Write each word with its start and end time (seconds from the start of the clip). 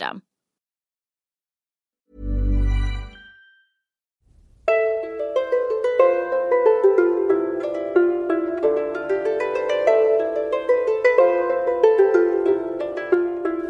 system. 0.00 0.22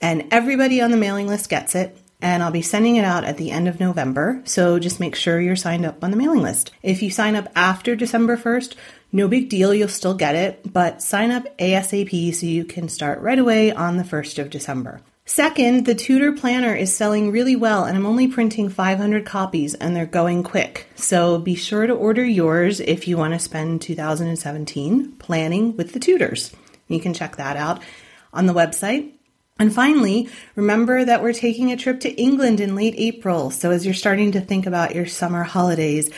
And 0.00 0.26
everybody 0.30 0.80
on 0.80 0.90
the 0.90 0.96
mailing 0.96 1.26
list 1.26 1.50
gets 1.50 1.74
it 1.74 1.98
and 2.20 2.42
I'll 2.42 2.50
be 2.50 2.62
sending 2.62 2.96
it 2.96 3.04
out 3.04 3.24
at 3.24 3.36
the 3.36 3.50
end 3.50 3.68
of 3.68 3.80
November. 3.80 4.42
So 4.44 4.78
just 4.78 5.00
make 5.00 5.14
sure 5.14 5.40
you're 5.40 5.56
signed 5.56 5.86
up 5.86 6.02
on 6.02 6.10
the 6.10 6.16
mailing 6.16 6.42
list. 6.42 6.72
If 6.82 7.02
you 7.02 7.10
sign 7.10 7.36
up 7.36 7.48
after 7.54 7.94
December 7.94 8.36
1st, 8.36 8.74
no 9.12 9.28
big 9.28 9.48
deal, 9.48 9.72
you'll 9.72 9.88
still 9.88 10.14
get 10.14 10.34
it, 10.34 10.72
but 10.72 11.02
sign 11.02 11.30
up 11.30 11.56
ASAP 11.58 12.34
so 12.34 12.46
you 12.46 12.64
can 12.64 12.88
start 12.88 13.20
right 13.20 13.38
away 13.38 13.72
on 13.72 13.96
the 13.96 14.04
1st 14.04 14.38
of 14.38 14.50
December. 14.50 15.00
Second, 15.24 15.84
the 15.84 15.94
Tudor 15.94 16.32
Planner 16.32 16.74
is 16.74 16.96
selling 16.96 17.30
really 17.30 17.54
well, 17.54 17.84
and 17.84 17.98
I'm 17.98 18.06
only 18.06 18.28
printing 18.28 18.70
500 18.70 19.26
copies 19.26 19.74
and 19.74 19.94
they're 19.94 20.06
going 20.06 20.42
quick. 20.42 20.86
So 20.96 21.38
be 21.38 21.54
sure 21.54 21.86
to 21.86 21.92
order 21.92 22.24
yours 22.24 22.80
if 22.80 23.06
you 23.06 23.18
want 23.18 23.34
to 23.34 23.38
spend 23.38 23.82
2017 23.82 25.12
planning 25.18 25.76
with 25.76 25.92
the 25.92 26.00
Tudors. 26.00 26.56
You 26.88 26.98
can 26.98 27.12
check 27.12 27.36
that 27.36 27.58
out 27.58 27.82
on 28.32 28.46
the 28.46 28.54
website. 28.54 29.17
And 29.58 29.74
finally, 29.74 30.28
remember 30.54 31.04
that 31.04 31.22
we're 31.22 31.32
taking 31.32 31.72
a 31.72 31.76
trip 31.76 32.00
to 32.00 32.10
England 32.10 32.60
in 32.60 32.76
late 32.76 32.94
April. 32.96 33.50
So 33.50 33.70
as 33.72 33.84
you're 33.84 33.94
starting 33.94 34.32
to 34.32 34.40
think 34.40 34.66
about 34.66 34.94
your 34.94 35.06
summer 35.06 35.42
holidays, 35.42 36.10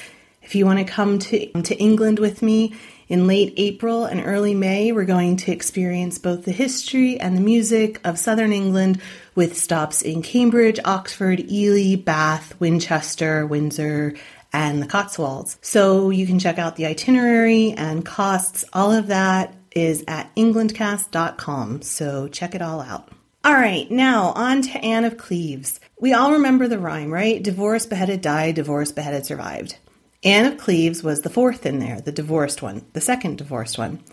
if 0.43 0.55
you 0.55 0.67
want 0.67 0.79
to 0.79 0.85
come 0.85 1.19
to, 1.19 1.63
to 1.63 1.77
England 1.77 2.19
with 2.19 2.43
me 2.43 2.75
in 3.09 3.27
late 3.27 3.55
April 3.57 4.05
and 4.05 4.21
early 4.25 4.55
May, 4.55 4.93
we're 4.93 5.05
going 5.05 5.37
to 5.39 5.53
experience 5.53 6.19
both 6.19 6.45
the 6.45 6.53
history 6.53 7.19
and 7.19 7.37
the 7.37 7.41
music 7.41 8.01
of 8.05 8.19
southern 8.19 8.53
England 8.53 9.01
with 9.35 9.57
stops 9.57 10.03
in 10.03 10.23
Cambridge, 10.23 10.79
Oxford, 10.85 11.41
Ely, 11.51 11.97
Bath, 11.97 12.59
Winchester, 12.61 13.47
Windsor, 13.47 14.15
and 14.53 14.83
the 14.83 14.87
Cotswolds. 14.87 15.59
So 15.63 16.11
you 16.11 16.27
can 16.27 16.39
check 16.39 16.59
out 16.59 16.77
the 16.77 16.87
itinerary 16.87 17.73
and 17.73 18.05
costs. 18.05 18.65
All 18.73 18.93
of 18.93 19.07
that 19.07 19.55
is 19.71 20.05
at 20.09 20.35
englandcast.com. 20.37 21.83
So 21.83 22.29
check 22.29 22.55
it 22.55 22.63
all 22.63 22.81
out. 22.81 23.11
All 23.43 23.55
right, 23.55 23.91
now 23.91 24.33
on 24.37 24.61
to 24.61 24.85
Anne 24.85 25.07
of 25.07 25.17
Cleves. 25.17 25.81
We 25.99 26.13
all 26.13 26.33
remember 26.33 26.69
the 26.69 26.79
rhyme, 26.79 27.11
right? 27.11 27.43
Divorced, 27.43 27.89
beheaded, 27.89 28.21
died, 28.21 28.57
divorced, 28.57 28.95
beheaded, 28.95 29.25
survived. 29.25 29.77
Anne 30.23 30.45
of 30.45 30.59
Cleves 30.59 31.03
was 31.03 31.23
the 31.23 31.31
fourth 31.31 31.65
in 31.65 31.79
there, 31.79 32.03
the 32.03 32.13
divorced 32.13 32.61
one, 32.61 32.85
the 32.93 33.01
second 33.01 33.39
divorced 33.39 33.79
one. 33.79 34.05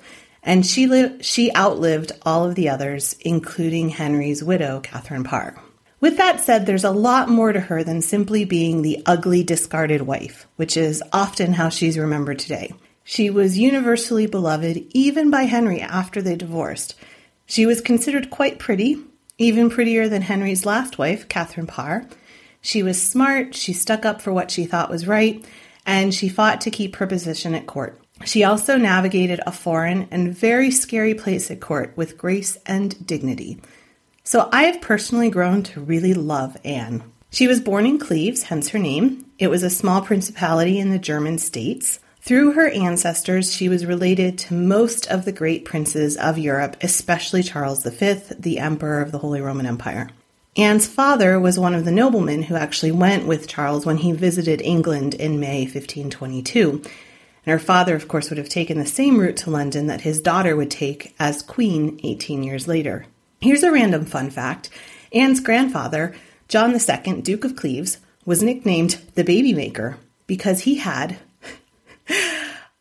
And 0.43 0.65
she 0.65 0.87
lived 0.87 1.25
she 1.25 1.53
outlived 1.53 2.13
all 2.21 2.45
of 2.45 2.55
the 2.55 2.69
others, 2.69 3.17
including 3.19 3.89
Henry's 3.89 4.41
widow, 4.41 4.79
Catherine 4.79 5.25
Parr. 5.25 5.61
With 5.99 6.15
that 6.15 6.39
said, 6.39 6.65
there's 6.65 6.85
a 6.85 6.91
lot 6.91 7.27
more 7.27 7.51
to 7.51 7.59
her 7.59 7.83
than 7.83 8.01
simply 8.01 8.45
being 8.45 8.81
the 8.81 9.03
ugly, 9.05 9.43
discarded 9.43 10.03
wife, 10.03 10.47
which 10.55 10.77
is 10.77 11.03
often 11.11 11.51
how 11.51 11.67
she's 11.67 11.97
remembered 11.97 12.39
today. 12.39 12.73
She 13.03 13.29
was 13.29 13.57
universally 13.57 14.25
beloved, 14.25 14.85
even 14.91 15.29
by 15.29 15.43
Henry 15.43 15.81
after 15.81 16.21
they 16.21 16.37
divorced. 16.37 16.95
She 17.45 17.65
was 17.65 17.81
considered 17.81 18.29
quite 18.29 18.59
pretty, 18.59 19.03
even 19.37 19.69
prettier 19.69 20.09
than 20.09 20.23
Henry's 20.23 20.65
last 20.65 20.97
wife, 20.97 21.27
Catherine 21.27 21.67
Parr. 21.67 22.07
She 22.61 22.83
was 22.83 23.01
smart, 23.01 23.55
she 23.55 23.73
stuck 23.73 24.05
up 24.05 24.21
for 24.21 24.33
what 24.33 24.51
she 24.51 24.65
thought 24.65 24.89
was 24.89 25.07
right, 25.07 25.45
and 25.85 26.13
she 26.13 26.27
fought 26.27 26.61
to 26.61 26.71
keep 26.71 26.95
her 26.97 27.07
position 27.07 27.53
at 27.53 27.67
court. 27.67 28.01
She 28.25 28.43
also 28.43 28.77
navigated 28.77 29.39
a 29.45 29.51
foreign 29.51 30.07
and 30.09 30.35
very 30.35 30.71
scary 30.71 31.13
place 31.13 31.51
at 31.51 31.61
court 31.61 31.93
with 31.95 32.17
grace 32.17 32.57
and 32.65 33.05
dignity. 33.05 33.61
So 34.23 34.49
I 34.51 34.63
have 34.63 34.81
personally 34.81 35.29
grown 35.29 35.63
to 35.63 35.79
really 35.79 36.13
love 36.13 36.57
Anne. 36.65 37.03
She 37.29 37.47
was 37.47 37.61
born 37.61 37.85
in 37.85 37.99
Cleves, 37.99 38.43
hence 38.43 38.69
her 38.69 38.79
name. 38.79 39.25
It 39.37 39.49
was 39.49 39.63
a 39.63 39.69
small 39.69 40.01
principality 40.01 40.79
in 40.79 40.89
the 40.89 40.99
German 40.99 41.37
states. 41.37 41.99
Through 42.27 42.51
her 42.55 42.67
ancestors, 42.67 43.55
she 43.55 43.69
was 43.69 43.85
related 43.85 44.37
to 44.39 44.53
most 44.53 45.07
of 45.07 45.23
the 45.23 45.31
great 45.31 45.63
princes 45.63 46.17
of 46.17 46.37
Europe, 46.37 46.75
especially 46.81 47.41
Charles 47.41 47.85
V, 47.85 48.15
the 48.37 48.59
Emperor 48.59 49.01
of 49.01 49.13
the 49.13 49.19
Holy 49.19 49.39
Roman 49.39 49.65
Empire. 49.65 50.09
Anne's 50.57 50.87
father 50.87 51.39
was 51.39 51.57
one 51.57 51.73
of 51.73 51.85
the 51.85 51.91
noblemen 51.91 52.43
who 52.43 52.57
actually 52.57 52.91
went 52.91 53.27
with 53.27 53.47
Charles 53.47 53.85
when 53.85 53.95
he 53.95 54.11
visited 54.11 54.61
England 54.61 55.13
in 55.13 55.39
May 55.39 55.61
1522. 55.61 56.69
And 56.71 56.83
her 57.45 57.59
father, 57.59 57.95
of 57.95 58.09
course, 58.09 58.29
would 58.29 58.39
have 58.39 58.49
taken 58.49 58.77
the 58.77 58.85
same 58.85 59.21
route 59.21 59.37
to 59.37 59.49
London 59.49 59.87
that 59.87 60.01
his 60.01 60.19
daughter 60.19 60.53
would 60.53 60.69
take 60.69 61.15
as 61.17 61.41
queen 61.41 61.97
18 62.03 62.43
years 62.43 62.67
later. 62.67 63.05
Here's 63.39 63.63
a 63.63 63.71
random 63.71 64.03
fun 64.03 64.31
fact 64.31 64.69
Anne's 65.13 65.39
grandfather, 65.39 66.13
John 66.49 66.73
II, 66.73 67.21
Duke 67.21 67.45
of 67.45 67.55
Cleves, 67.55 67.99
was 68.25 68.43
nicknamed 68.43 68.99
the 69.15 69.23
Baby 69.23 69.53
Maker 69.53 69.95
because 70.27 70.63
he 70.63 70.75
had, 70.75 71.19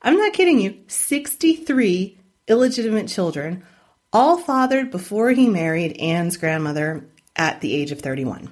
I'm 0.02 0.16
not 0.16 0.32
kidding 0.32 0.60
you, 0.60 0.78
63 0.86 2.18
illegitimate 2.48 3.08
children, 3.08 3.64
all 4.12 4.38
fathered 4.38 4.90
before 4.90 5.30
he 5.30 5.48
married 5.48 5.96
Anne's 5.98 6.36
grandmother 6.36 7.06
at 7.34 7.60
the 7.60 7.74
age 7.74 7.90
of 7.90 8.00
31. 8.00 8.50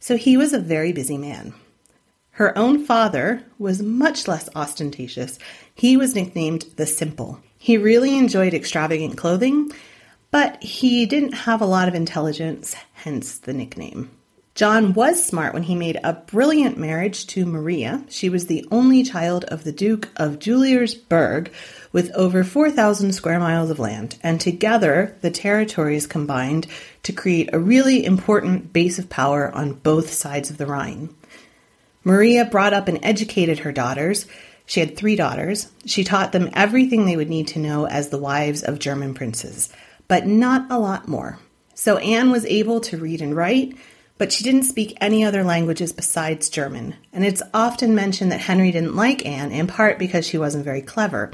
So 0.00 0.16
he 0.16 0.36
was 0.36 0.52
a 0.52 0.58
very 0.58 0.92
busy 0.92 1.16
man. 1.16 1.54
Her 2.32 2.56
own 2.56 2.84
father 2.84 3.44
was 3.58 3.82
much 3.82 4.26
less 4.26 4.48
ostentatious. 4.54 5.38
He 5.74 5.96
was 5.96 6.14
nicknamed 6.14 6.66
the 6.76 6.86
Simple. 6.86 7.40
He 7.58 7.76
really 7.76 8.18
enjoyed 8.18 8.54
extravagant 8.54 9.16
clothing, 9.16 9.70
but 10.30 10.62
he 10.62 11.06
didn't 11.06 11.32
have 11.32 11.60
a 11.60 11.66
lot 11.66 11.88
of 11.88 11.94
intelligence, 11.94 12.74
hence 12.94 13.38
the 13.38 13.52
nickname. 13.52 14.10
John 14.54 14.92
was 14.92 15.24
smart 15.24 15.54
when 15.54 15.62
he 15.62 15.74
made 15.74 15.98
a 16.04 16.12
brilliant 16.12 16.76
marriage 16.76 17.26
to 17.28 17.46
Maria. 17.46 18.04
She 18.10 18.28
was 18.28 18.46
the 18.46 18.66
only 18.70 19.02
child 19.02 19.44
of 19.44 19.64
the 19.64 19.72
Duke 19.72 20.10
of 20.16 20.38
Juliersburg, 20.38 21.50
with 21.90 22.12
over 22.14 22.44
4,000 22.44 23.14
square 23.14 23.40
miles 23.40 23.70
of 23.70 23.78
land, 23.78 24.18
and 24.22 24.38
together 24.38 25.16
the 25.22 25.30
territories 25.30 26.06
combined 26.06 26.66
to 27.04 27.14
create 27.14 27.48
a 27.54 27.58
really 27.58 28.04
important 28.04 28.74
base 28.74 28.98
of 28.98 29.08
power 29.08 29.50
on 29.54 29.72
both 29.72 30.12
sides 30.12 30.50
of 30.50 30.58
the 30.58 30.66
Rhine. 30.66 31.08
Maria 32.04 32.44
brought 32.44 32.74
up 32.74 32.88
and 32.88 32.98
educated 33.02 33.60
her 33.60 33.72
daughters. 33.72 34.26
She 34.66 34.80
had 34.80 34.98
three 34.98 35.16
daughters. 35.16 35.72
She 35.86 36.04
taught 36.04 36.32
them 36.32 36.50
everything 36.52 37.06
they 37.06 37.16
would 37.16 37.30
need 37.30 37.48
to 37.48 37.58
know 37.58 37.86
as 37.86 38.10
the 38.10 38.18
wives 38.18 38.62
of 38.62 38.78
German 38.78 39.14
princes, 39.14 39.70
but 40.08 40.26
not 40.26 40.70
a 40.70 40.78
lot 40.78 41.08
more. 41.08 41.38
So 41.74 41.96
Anne 41.96 42.30
was 42.30 42.44
able 42.44 42.80
to 42.82 42.98
read 42.98 43.22
and 43.22 43.34
write, 43.34 43.76
but 44.18 44.32
she 44.32 44.44
didn't 44.44 44.64
speak 44.64 44.96
any 45.00 45.24
other 45.24 45.44
languages 45.44 45.92
besides 45.92 46.48
German. 46.48 46.94
And 47.12 47.24
it's 47.24 47.42
often 47.52 47.94
mentioned 47.94 48.30
that 48.32 48.40
Henry 48.40 48.70
didn't 48.70 48.96
like 48.96 49.26
Anne, 49.26 49.52
in 49.52 49.66
part 49.66 49.98
because 49.98 50.26
she 50.26 50.38
wasn't 50.38 50.64
very 50.64 50.82
clever. 50.82 51.32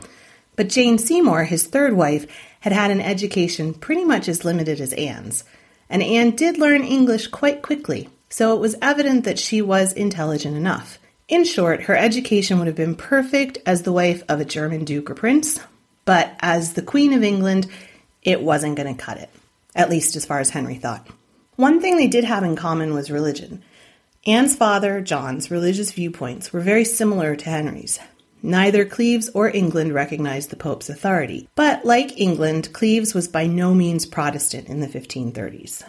But 0.56 0.68
Jane 0.68 0.98
Seymour, 0.98 1.44
his 1.44 1.66
third 1.66 1.92
wife, 1.92 2.26
had 2.60 2.72
had 2.72 2.90
an 2.90 3.00
education 3.00 3.74
pretty 3.74 4.04
much 4.04 4.28
as 4.28 4.44
limited 4.44 4.80
as 4.80 4.92
Anne's. 4.94 5.44
And 5.90 6.02
Anne 6.02 6.32
did 6.32 6.58
learn 6.58 6.82
English 6.82 7.28
quite 7.28 7.62
quickly, 7.62 8.08
so 8.28 8.54
it 8.54 8.60
was 8.60 8.76
evident 8.82 9.24
that 9.24 9.38
she 9.38 9.62
was 9.62 9.92
intelligent 9.92 10.56
enough. 10.56 10.98
In 11.28 11.44
short, 11.44 11.82
her 11.82 11.96
education 11.96 12.58
would 12.58 12.66
have 12.66 12.76
been 12.76 12.94
perfect 12.94 13.58
as 13.66 13.82
the 13.82 13.92
wife 13.92 14.22
of 14.28 14.40
a 14.40 14.44
German 14.44 14.84
duke 14.84 15.10
or 15.10 15.14
prince, 15.14 15.60
but 16.04 16.34
as 16.40 16.72
the 16.72 16.82
Queen 16.82 17.12
of 17.12 17.22
England, 17.22 17.66
it 18.22 18.42
wasn't 18.42 18.76
going 18.76 18.94
to 18.94 19.02
cut 19.02 19.18
it, 19.18 19.30
at 19.74 19.90
least 19.90 20.16
as 20.16 20.24
far 20.24 20.40
as 20.40 20.50
Henry 20.50 20.76
thought. 20.76 21.06
One 21.58 21.80
thing 21.80 21.96
they 21.96 22.06
did 22.06 22.22
have 22.22 22.44
in 22.44 22.54
common 22.54 22.94
was 22.94 23.10
religion. 23.10 23.64
Anne's 24.24 24.54
father, 24.54 25.00
John's, 25.00 25.50
religious 25.50 25.90
viewpoints 25.90 26.52
were 26.52 26.60
very 26.60 26.84
similar 26.84 27.34
to 27.34 27.50
Henry's. 27.50 27.98
Neither 28.44 28.84
Cleves 28.84 29.28
or 29.30 29.50
England 29.50 29.92
recognized 29.92 30.50
the 30.50 30.56
Pope's 30.56 30.88
authority, 30.88 31.48
but 31.56 31.84
like 31.84 32.20
England, 32.20 32.72
Cleves 32.72 33.12
was 33.12 33.26
by 33.26 33.48
no 33.48 33.74
means 33.74 34.06
Protestant 34.06 34.68
in 34.68 34.78
the 34.78 34.86
1530s. 34.86 35.82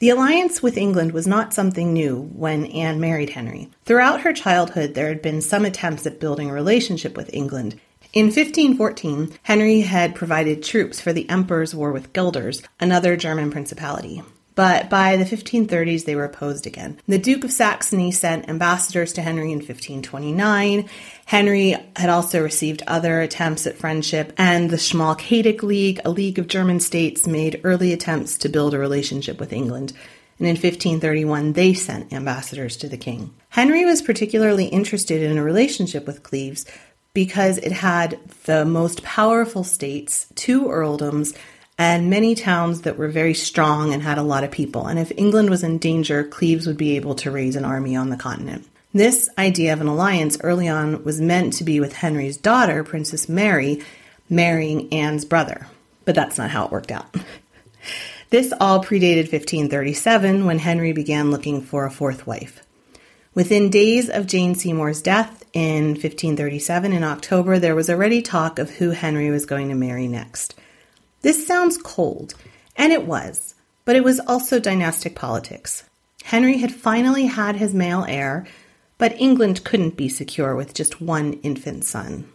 The 0.00 0.10
alliance 0.10 0.62
with 0.62 0.76
England 0.76 1.12
was 1.12 1.26
not 1.26 1.54
something 1.54 1.94
new 1.94 2.20
when 2.34 2.66
Anne 2.66 3.00
married 3.00 3.30
Henry. 3.30 3.70
Throughout 3.86 4.20
her 4.20 4.34
childhood, 4.34 4.92
there 4.92 5.08
had 5.08 5.22
been 5.22 5.40
some 5.40 5.64
attempts 5.64 6.06
at 6.06 6.20
building 6.20 6.50
a 6.50 6.52
relationship 6.52 7.16
with 7.16 7.32
England. 7.32 7.80
In 8.12 8.26
1514, 8.26 9.38
Henry 9.44 9.80
had 9.80 10.14
provided 10.14 10.62
troops 10.62 11.00
for 11.00 11.14
the 11.14 11.26
Emperor's 11.30 11.74
war 11.74 11.90
with 11.90 12.12
Guelders, 12.12 12.62
another 12.78 13.16
German 13.16 13.50
principality 13.50 14.22
but 14.56 14.90
by 14.90 15.16
the 15.16 15.24
1530s 15.24 16.04
they 16.04 16.16
were 16.16 16.24
opposed 16.24 16.66
again. 16.66 16.98
The 17.06 17.18
Duke 17.18 17.44
of 17.44 17.52
Saxony 17.52 18.10
sent 18.10 18.48
ambassadors 18.48 19.12
to 19.12 19.22
Henry 19.22 19.52
in 19.52 19.58
1529. 19.58 20.88
Henry 21.26 21.76
had 21.94 22.10
also 22.10 22.42
received 22.42 22.82
other 22.88 23.20
attempts 23.20 23.66
at 23.66 23.76
friendship, 23.76 24.32
and 24.36 24.70
the 24.70 24.76
Schmalkaldic 24.76 25.62
League, 25.62 26.00
a 26.04 26.10
league 26.10 26.40
of 26.40 26.48
German 26.48 26.80
states, 26.80 27.26
made 27.26 27.60
early 27.62 27.92
attempts 27.92 28.38
to 28.38 28.48
build 28.48 28.74
a 28.74 28.78
relationship 28.78 29.38
with 29.38 29.52
England. 29.52 29.92
And 30.38 30.48
in 30.48 30.54
1531, 30.54 31.52
they 31.52 31.72
sent 31.72 32.12
ambassadors 32.12 32.76
to 32.78 32.88
the 32.88 32.96
king. 32.96 33.34
Henry 33.50 33.84
was 33.84 34.02
particularly 34.02 34.66
interested 34.66 35.22
in 35.22 35.38
a 35.38 35.42
relationship 35.42 36.06
with 36.06 36.22
Cleves 36.22 36.66
because 37.14 37.56
it 37.58 37.72
had 37.72 38.18
the 38.44 38.64
most 38.64 39.02
powerful 39.02 39.64
states, 39.64 40.26
two 40.34 40.64
earldoms, 40.64 41.34
and 41.78 42.08
many 42.08 42.34
towns 42.34 42.82
that 42.82 42.96
were 42.96 43.08
very 43.08 43.34
strong 43.34 43.92
and 43.92 44.02
had 44.02 44.18
a 44.18 44.22
lot 44.22 44.44
of 44.44 44.50
people. 44.50 44.86
And 44.86 44.98
if 44.98 45.12
England 45.16 45.50
was 45.50 45.62
in 45.62 45.78
danger, 45.78 46.24
Cleves 46.24 46.66
would 46.66 46.78
be 46.78 46.96
able 46.96 47.14
to 47.16 47.30
raise 47.30 47.56
an 47.56 47.64
army 47.64 47.94
on 47.94 48.08
the 48.08 48.16
continent. 48.16 48.66
This 48.94 49.28
idea 49.36 49.74
of 49.74 49.82
an 49.82 49.88
alliance 49.88 50.38
early 50.42 50.68
on 50.68 51.04
was 51.04 51.20
meant 51.20 51.52
to 51.54 51.64
be 51.64 51.80
with 51.80 51.92
Henry's 51.92 52.38
daughter, 52.38 52.82
Princess 52.82 53.28
Mary, 53.28 53.82
marrying 54.30 54.90
Anne's 54.92 55.26
brother. 55.26 55.66
But 56.06 56.14
that's 56.14 56.38
not 56.38 56.50
how 56.50 56.64
it 56.64 56.72
worked 56.72 56.90
out. 56.90 57.14
this 58.30 58.54
all 58.58 58.82
predated 58.82 59.30
1537 59.30 60.46
when 60.46 60.60
Henry 60.60 60.92
began 60.92 61.30
looking 61.30 61.60
for 61.60 61.84
a 61.84 61.90
fourth 61.90 62.26
wife. 62.26 62.62
Within 63.34 63.68
days 63.68 64.08
of 64.08 64.26
Jane 64.26 64.54
Seymour's 64.54 65.02
death 65.02 65.44
in 65.52 65.88
1537, 65.88 66.94
in 66.94 67.04
October, 67.04 67.58
there 67.58 67.74
was 67.74 67.90
already 67.90 68.22
talk 68.22 68.58
of 68.58 68.70
who 68.70 68.92
Henry 68.92 69.30
was 69.30 69.44
going 69.44 69.68
to 69.68 69.74
marry 69.74 70.08
next. 70.08 70.54
This 71.26 71.44
sounds 71.44 71.76
cold, 71.76 72.36
and 72.76 72.92
it 72.92 73.04
was, 73.04 73.56
but 73.84 73.96
it 73.96 74.04
was 74.04 74.20
also 74.20 74.60
dynastic 74.60 75.16
politics. 75.16 75.82
Henry 76.22 76.58
had 76.58 76.72
finally 76.72 77.26
had 77.26 77.56
his 77.56 77.74
male 77.74 78.04
heir, 78.06 78.46
but 78.96 79.20
England 79.20 79.64
couldn't 79.64 79.96
be 79.96 80.08
secure 80.08 80.54
with 80.54 80.72
just 80.72 81.00
one 81.00 81.32
infant 81.42 81.84
son. 81.84 82.30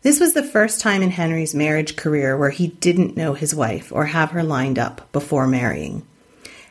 This 0.00 0.20
was 0.20 0.32
the 0.32 0.42
first 0.42 0.80
time 0.80 1.02
in 1.02 1.10
Henry's 1.10 1.54
marriage 1.54 1.96
career 1.96 2.34
where 2.34 2.48
he 2.48 2.68
didn't 2.68 3.18
know 3.18 3.34
his 3.34 3.54
wife 3.54 3.92
or 3.92 4.06
have 4.06 4.30
her 4.30 4.42
lined 4.42 4.78
up 4.78 5.12
before 5.12 5.46
marrying. 5.46 6.06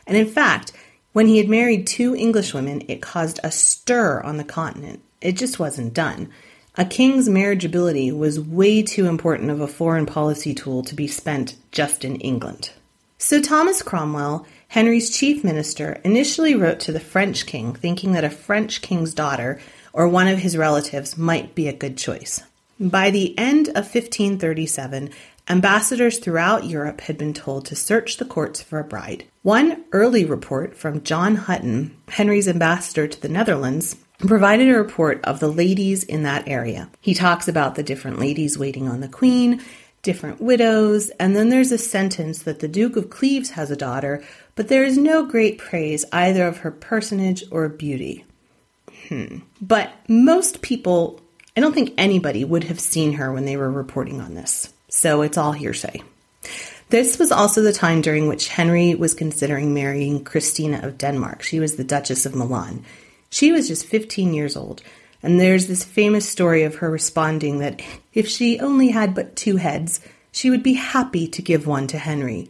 And 0.07 0.18
in 0.18 0.25
fact, 0.25 0.71
when 1.13 1.27
he 1.27 1.38
had 1.38 1.47
married 1.47 1.85
two 1.85 2.15
Englishwomen, 2.15 2.81
it 2.88 3.00
caused 3.00 3.40
a 3.44 3.51
stir 3.51 4.21
on 4.21 4.37
the 4.37 4.44
continent. 4.44 5.04
It 5.21 5.33
just 5.33 5.59
wasn't 5.59 5.94
done. 5.94 6.31
A 6.78 6.85
king's 6.85 7.28
marriageability 7.28 8.18
was 8.18 8.40
way 8.40 8.81
too 8.81 9.06
important 9.07 9.51
of 9.51 9.59
a 9.59 9.68
foreign 9.68 10.06
policy 10.06 10.54
tool 10.54 10.83
to 10.83 10.95
be 10.95 11.06
spent 11.06 11.57
just 11.71 12.06
in 12.06 12.16
England. 12.18 12.71
So 13.18 13.42
Thomas 13.42 13.81
Cromwell, 13.81 14.47
Henry's 14.69 15.16
chief 15.16 15.44
minister, 15.44 15.99
initially 16.06 16.56
wrote 16.56 16.80
to 16.81 16.94
the 16.94 17.01
French 17.01 17.45
king 17.45 17.73
thinking 17.73 18.13
that 18.13 18.23
a 18.23 18.30
French 18.30 18.81
king's 18.81 19.13
daughter 19.13 19.59
or 19.92 20.07
one 20.07 20.30
of 20.30 20.40
his 20.40 20.56
relatives 20.56 21.18
might 21.18 21.56
be 21.56 21.68
a 21.68 21.73
good 21.73 21.97
choice. 21.97 22.42
By 22.80 23.11
the 23.11 23.37
end 23.37 23.68
of 23.68 23.94
1537, 23.94 25.09
ambassadors 25.49 26.19
throughout 26.19 26.63
Europe 26.66 27.01
had 27.01 27.18
been 27.18 27.33
told 27.33 27.66
to 27.66 27.75
search 27.75 28.16
the 28.16 28.25
courts 28.25 28.61
for 28.61 28.80
a 28.80 28.85
bride. 28.85 29.25
One 29.44 29.83
early 29.92 30.23
report 30.23 30.78
from 30.78 31.04
John 31.04 31.35
Hutton, 31.35 31.95
Henry's 32.07 32.47
ambassador 32.47 33.09
to 33.09 33.21
the 33.21 33.30
Netherlands, 33.30 33.97
provided 34.28 34.69
a 34.69 34.78
report 34.78 35.23
of 35.23 35.40
the 35.40 35.51
ladies 35.51 36.04
in 36.04 36.23
that 36.23 36.47
area. 36.47 36.90
He 37.01 37.13
talks 37.13 37.47
about 37.47 37.75
the 37.75 37.83
different 37.83 38.19
ladies 38.19 38.57
waiting 38.57 38.87
on 38.87 39.01
the 39.01 39.07
queen, 39.07 39.61
different 40.01 40.42
widows, 40.42 41.09
and 41.19 41.35
then 41.35 41.49
there's 41.49 41.71
a 41.71 41.78
sentence 41.78 42.44
that 42.44 42.59
the 42.59 42.68
Duke 42.68 42.95
of 42.95 43.09
Cleves 43.09 43.51
has 43.51 43.71
a 43.71 43.75
daughter, 43.75 44.23
but 44.56 44.68
there 44.68 44.83
is 44.83 44.97
no 44.97 45.25
great 45.25 45.57
praise 45.57 46.06
either 46.11 46.47
of 46.47 46.59
her 46.59 46.71
personage 46.71 47.44
or 47.51 47.69
beauty. 47.69 48.25
Hmm. 49.07 49.40
But 49.61 49.94
most 50.07 50.61
people, 50.61 51.21
I 51.56 51.61
don't 51.61 51.73
think 51.73 51.94
anybody 51.97 52.44
would 52.44 52.66
have 52.66 52.80
seen 52.80 53.13
her 53.13 53.31
when 53.31 53.45
they 53.45 53.57
were 53.57 53.71
reporting 53.71 54.21
on 54.21 54.35
this. 54.35 54.73
So 54.90 55.21
it's 55.21 55.37
all 55.37 55.51
hearsay. 55.51 56.01
This 56.90 57.18
was 57.18 57.31
also 57.31 57.61
the 57.61 57.71
time 57.71 58.01
during 58.01 58.28
which 58.28 58.49
Henry 58.49 58.95
was 58.95 59.13
considering 59.13 59.73
marrying 59.73 60.25
Christina 60.25 60.81
of 60.83 60.97
Denmark. 60.97 61.42
She 61.42 61.61
was 61.61 61.78
the 61.78 61.85
Duchess 61.85 62.25
of 62.25 62.35
Milan. 62.35 62.83
She 63.31 63.52
was 63.52 63.69
just 63.69 63.85
15 63.85 64.33
years 64.33 64.57
old, 64.57 64.83
and 65.23 65.40
there's 65.40 65.68
this 65.68 65.85
famous 65.85 66.28
story 66.28 66.64
of 66.64 66.76
her 66.76 66.92
responding 66.92 67.59
that 67.59 67.81
if 68.14 68.28
she 68.28 68.59
only 68.59 68.90
had 68.90 69.16
but 69.16 69.38
two 69.38 69.56
heads, 69.56 70.02
she 70.31 70.50
would 70.50 70.61
be 70.61 70.73
happy 70.73 71.28
to 71.30 71.42
give 71.42 71.66
one 71.66 71.88
to 71.88 71.97
Henry. 71.97 72.50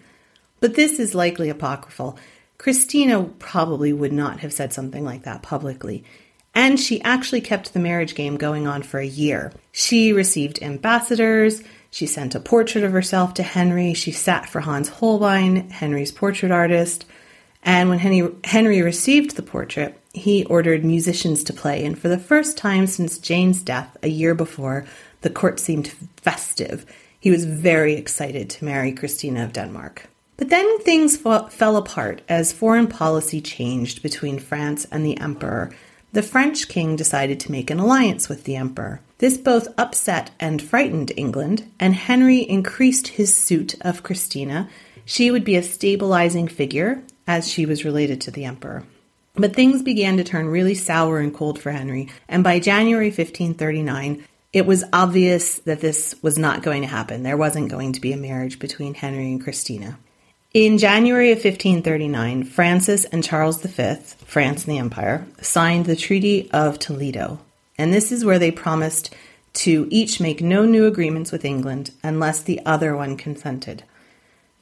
But 0.59 0.73
this 0.75 0.99
is 0.99 1.13
likely 1.13 1.49
apocryphal. 1.49 2.17
Christina 2.57 3.23
probably 3.39 3.93
would 3.93 4.11
not 4.11 4.39
have 4.39 4.53
said 4.53 4.73
something 4.73 5.05
like 5.05 5.23
that 5.23 5.43
publicly. 5.43 6.03
And 6.53 6.79
she 6.79 7.01
actually 7.03 7.41
kept 7.41 7.73
the 7.73 7.79
marriage 7.79 8.15
game 8.15 8.35
going 8.35 8.67
on 8.67 8.81
for 8.81 8.99
a 8.99 9.05
year. 9.05 9.53
She 9.71 10.11
received 10.11 10.61
ambassadors, 10.63 11.61
she 11.91 12.07
sent 12.07 12.35
a 12.35 12.39
portrait 12.39 12.83
of 12.83 12.91
herself 12.91 13.35
to 13.35 13.43
Henry, 13.43 13.93
she 13.93 14.11
sat 14.11 14.49
for 14.49 14.61
Hans 14.61 14.89
Holbein, 14.89 15.69
Henry's 15.69 16.11
portrait 16.11 16.51
artist, 16.51 17.05
And 17.61 17.89
when 17.89 17.99
Henry, 17.99 18.33
Henry 18.43 18.81
received 18.81 19.35
the 19.35 19.43
portrait, 19.43 20.00
he 20.13 20.45
ordered 20.45 20.83
musicians 20.83 21.43
to 21.45 21.53
play. 21.53 21.85
And 21.85 21.97
for 21.97 22.07
the 22.09 22.17
first 22.17 22.57
time 22.57 22.87
since 22.87 23.17
Jane's 23.17 23.61
death 23.61 23.95
a 24.03 24.09
year 24.09 24.35
before, 24.35 24.85
the 25.21 25.29
court 25.29 25.59
seemed 25.59 25.87
festive. 26.17 26.85
He 27.19 27.31
was 27.31 27.45
very 27.45 27.93
excited 27.93 28.49
to 28.49 28.65
marry 28.65 28.91
Christina 28.91 29.43
of 29.43 29.53
Denmark. 29.53 30.07
But 30.37 30.49
then 30.49 30.79
things 30.79 31.17
fell 31.17 31.77
apart 31.77 32.23
as 32.27 32.51
foreign 32.51 32.87
policy 32.87 33.41
changed 33.41 34.01
between 34.01 34.39
France 34.39 34.87
and 34.91 35.05
the 35.05 35.17
emperor. 35.19 35.71
The 36.13 36.23
French 36.23 36.67
king 36.67 36.95
decided 36.95 37.39
to 37.41 37.51
make 37.51 37.69
an 37.69 37.79
alliance 37.79 38.27
with 38.27 38.43
the 38.45 38.55
emperor. 38.55 39.01
This 39.19 39.37
both 39.37 39.67
upset 39.77 40.31
and 40.39 40.61
frightened 40.61 41.11
England, 41.15 41.71
and 41.79 41.93
Henry 41.93 42.39
increased 42.39 43.09
his 43.09 43.33
suit 43.33 43.75
of 43.81 44.01
Christina. 44.01 44.67
She 45.05 45.29
would 45.29 45.45
be 45.45 45.55
a 45.55 45.63
stabilizing 45.63 46.47
figure, 46.47 47.03
as 47.27 47.47
she 47.47 47.67
was 47.67 47.85
related 47.85 48.19
to 48.21 48.31
the 48.31 48.45
emperor. 48.45 48.83
But 49.35 49.55
things 49.55 49.81
began 49.81 50.17
to 50.17 50.23
turn 50.23 50.47
really 50.47 50.75
sour 50.75 51.19
and 51.19 51.33
cold 51.33 51.59
for 51.59 51.71
Henry, 51.71 52.09
and 52.27 52.43
by 52.43 52.59
January 52.59 53.07
1539, 53.07 54.25
it 54.53 54.65
was 54.65 54.83
obvious 54.91 55.59
that 55.59 55.79
this 55.79 56.15
was 56.21 56.37
not 56.37 56.63
going 56.63 56.81
to 56.81 56.87
happen. 56.87 57.23
There 57.23 57.37
wasn't 57.37 57.71
going 57.71 57.93
to 57.93 58.01
be 58.01 58.11
a 58.11 58.17
marriage 58.17 58.59
between 58.59 58.93
Henry 58.93 59.31
and 59.31 59.41
Christina. 59.41 59.97
In 60.53 60.77
January 60.77 61.31
of 61.31 61.37
1539, 61.37 62.43
Francis 62.43 63.05
and 63.05 63.23
Charles 63.23 63.61
V, 63.61 63.95
France 64.25 64.65
and 64.65 64.73
the 64.73 64.79
Empire, 64.79 65.25
signed 65.39 65.85
the 65.85 65.95
Treaty 65.95 66.51
of 66.51 66.77
Toledo. 66.77 67.39
And 67.77 67.93
this 67.93 68.11
is 68.11 68.25
where 68.25 68.37
they 68.37 68.51
promised 68.51 69.15
to 69.53 69.87
each 69.89 70.19
make 70.19 70.41
no 70.41 70.65
new 70.65 70.85
agreements 70.85 71.31
with 71.31 71.45
England 71.45 71.91
unless 72.03 72.41
the 72.41 72.59
other 72.65 72.97
one 72.97 73.15
consented. 73.15 73.83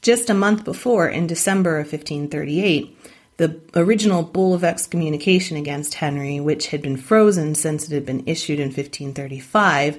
Just 0.04 0.30
a 0.30 0.36
month 0.36 0.64
before, 0.64 1.10
in 1.10 1.26
December 1.26 1.80
of 1.80 1.88
1538, 1.88 2.96
the 3.40 3.58
original 3.74 4.22
bull 4.22 4.54
of 4.54 4.66
excommunication 4.66 5.56
against 5.56 5.94
Henry, 5.94 6.42
which 6.42 6.68
had 6.68 6.82
been 6.82 6.98
frozen 6.98 7.56
since 7.56 7.88
it 7.88 7.96
had 7.96 8.06
been 8.06 8.28
issued 8.28 8.60
in 8.60 8.68
1535, 8.68 9.98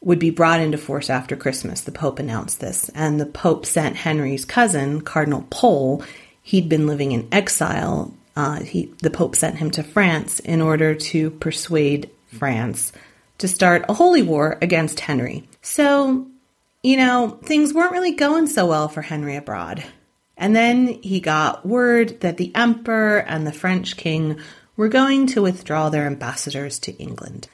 would 0.00 0.18
be 0.18 0.30
brought 0.30 0.58
into 0.58 0.78
force 0.78 1.10
after 1.10 1.36
Christmas. 1.36 1.82
The 1.82 1.92
Pope 1.92 2.18
announced 2.18 2.60
this, 2.60 2.88
and 2.94 3.20
the 3.20 3.26
Pope 3.26 3.66
sent 3.66 3.96
Henry's 3.96 4.46
cousin, 4.46 5.02
Cardinal 5.02 5.46
Pole. 5.50 6.02
He'd 6.40 6.70
been 6.70 6.86
living 6.86 7.12
in 7.12 7.28
exile. 7.30 8.14
Uh, 8.34 8.60
he, 8.60 8.86
the 9.02 9.10
Pope 9.10 9.36
sent 9.36 9.58
him 9.58 9.70
to 9.72 9.82
France 9.82 10.40
in 10.40 10.62
order 10.62 10.94
to 10.94 11.30
persuade 11.30 12.08
France 12.38 12.90
to 13.36 13.48
start 13.48 13.84
a 13.90 13.94
holy 13.94 14.22
war 14.22 14.56
against 14.62 15.00
Henry. 15.00 15.46
So, 15.60 16.26
you 16.82 16.96
know, 16.96 17.38
things 17.44 17.74
weren't 17.74 17.92
really 17.92 18.12
going 18.12 18.46
so 18.46 18.64
well 18.64 18.88
for 18.88 19.02
Henry 19.02 19.36
abroad. 19.36 19.84
And 20.36 20.56
then 20.56 20.88
he 21.02 21.20
got 21.20 21.66
word 21.66 22.20
that 22.20 22.36
the 22.36 22.54
Emperor 22.54 23.18
and 23.18 23.46
the 23.46 23.52
French 23.52 23.96
King 23.96 24.38
were 24.76 24.88
going 24.88 25.26
to 25.28 25.42
withdraw 25.42 25.88
their 25.88 26.06
ambassadors 26.06 26.78
to 26.80 26.96
England. 26.96 27.48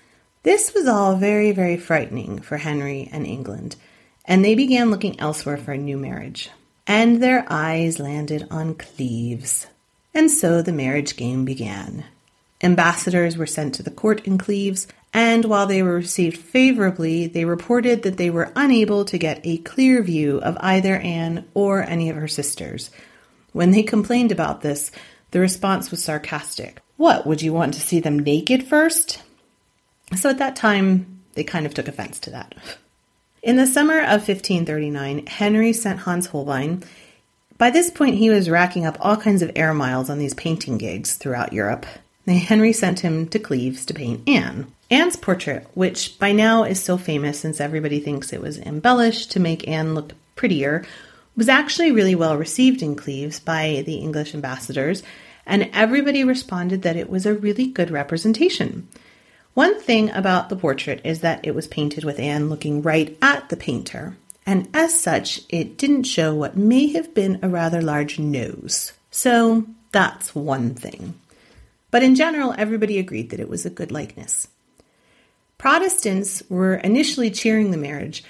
This 0.45 0.73
was 0.73 0.87
all 0.87 1.17
very, 1.17 1.53
very 1.53 1.77
frightening 1.77 2.41
for 2.41 2.57
Henry 2.57 3.09
and 3.13 3.27
England, 3.27 3.77
and 4.25 4.45
they 4.45 4.55
began 4.55 4.91
looking 4.91 5.19
elsewhere 5.19 5.57
for 5.57 5.73
a 5.73 5.79
new 5.79 5.99
marriage. 5.99 6.51
And 6.87 7.23
their 7.23 7.45
eyes 7.51 7.99
landed 7.99 8.47
on 8.51 8.75
Cleves. 8.75 9.67
And 10.15 10.31
so 10.31 10.63
the 10.63 10.73
marriage 10.73 11.17
game 11.17 11.45
began. 11.45 12.05
Ambassadors 12.63 13.37
were 13.37 13.47
sent 13.47 13.75
to 13.75 13.83
the 13.83 13.91
court 13.91 14.27
in 14.27 14.39
Cleves, 14.39 14.87
and 15.13 15.45
while 15.45 15.67
they 15.67 15.83
were 15.83 15.95
received 15.95 16.37
favorably, 16.37 17.27
they 17.27 17.45
reported 17.45 18.03
that 18.03 18.17
they 18.17 18.31
were 18.31 18.53
unable 18.55 19.05
to 19.07 19.19
get 19.19 19.41
a 19.45 19.59
clear 19.59 20.03
view 20.03 20.39
of 20.39 20.59
either 20.61 20.97
Anne 20.97 21.47
or 21.55 21.83
any 21.83 22.11
of 22.11 22.17
her 22.17 22.29
sisters. 22.29 22.91
When 23.53 23.71
they 23.71 23.83
complained 23.83 24.33
about 24.33 24.61
this, 24.61 24.91
the 25.31 25.41
response 25.41 25.91
was 25.91 26.05
sarcastic. 26.05 26.81
What, 26.97 27.27
would 27.27 27.43
you 27.43 27.53
want 27.53 27.75
to 27.75 27.81
see 27.81 28.01
them 28.01 28.19
naked 28.19 28.65
first? 28.65 29.23
So 30.17 30.31
at 30.31 30.39
that 30.39 30.57
time, 30.57 31.21
they 31.35 31.45
kind 31.45 31.67
of 31.67 31.75
took 31.75 31.89
offense 31.89 32.19
to 32.21 32.31
that. 32.31 32.55
In 33.43 33.57
the 33.57 33.67
summer 33.67 34.01
of 34.01 34.27
1539, 34.27 35.27
Henry 35.27 35.73
sent 35.73 36.01
Hans 36.01 36.27
Holbein. 36.27 36.83
By 37.57 37.71
this 37.71 37.91
point, 37.91 38.17
he 38.17 38.31
was 38.31 38.51
racking 38.51 38.85
up 38.85 38.97
all 39.01 39.17
kinds 39.17 39.43
of 39.43 39.53
air 39.55 39.73
miles 39.73 40.11
on 40.11 40.19
these 40.19 40.35
painting 40.35 40.77
gigs 40.77 41.15
throughout 41.15 41.53
Europe. 41.53 41.87
Henry 42.27 42.73
sent 42.73 43.01
him 43.01 43.27
to 43.29 43.39
Cleves 43.39 43.87
to 43.87 43.95
paint 43.95 44.29
Anne. 44.29 44.71
Anne's 44.91 45.17
portrait, 45.17 45.67
which 45.75 46.19
by 46.19 46.33
now 46.33 46.65
is 46.65 46.83
so 46.83 46.97
famous 46.97 47.41
since 47.41 47.61
everybody 47.61 48.01
thinks 48.01 48.33
it 48.33 48.41
was 48.41 48.59
embellished 48.59 49.31
to 49.33 49.41
make 49.41 49.69
Anne 49.69 49.95
look 49.95 50.13
prettier, 50.35 50.85
was 51.37 51.49
actually 51.49 51.93
really 51.93 52.15
well 52.15 52.37
received 52.37 52.83
in 52.83 52.97
Cleves 52.97 53.39
by 53.39 53.83
the 53.85 53.97
English 53.97 54.35
ambassadors, 54.35 55.03
and 55.47 55.71
everybody 55.73 56.25
responded 56.25 56.83
that 56.83 56.97
it 56.97 57.11
was 57.11 57.27
a 57.27 57.35
really 57.35 57.67
good 57.67 57.91
representation. 57.91 58.89
One 59.55 59.81
thing 59.81 60.11
about 60.11 60.49
the 60.49 60.57
portrait 60.57 61.01
is 61.05 61.21
that 61.21 61.45
it 61.45 61.55
was 61.55 61.67
painted 61.67 62.05
with 62.05 62.19
Anne 62.19 62.49
looking 62.49 62.81
right 62.81 63.17
at 63.21 63.51
the 63.51 63.57
painter, 63.57 64.17
and 64.47 64.69
as 64.73 64.99
such, 64.99 65.43
it 65.51 65.77
didn't 65.77 66.05
show 66.05 66.35
what 66.35 66.57
may 66.57 66.87
have 66.93 67.13
been 67.13 67.41
a 67.43 67.49
rather 67.49 67.83
large 67.83 68.19
nose. 68.19 68.95
So 69.11 69.67
that's 69.93 70.35
one 70.35 70.75
thing. 70.75 71.15
But 71.91 72.03
in 72.03 72.15
general, 72.15 72.55
everybody 72.57 72.99
agreed 72.99 73.31
that 73.31 73.41
it 73.41 73.49
was 73.49 73.67
a 73.67 73.71
good 73.71 73.93
likeness. 73.93 74.49
Protestants 75.59 76.43
were 76.49 76.77
initially 76.77 77.31
cheering 77.33 77.73
the 77.73 77.77
marriage, 77.77 78.23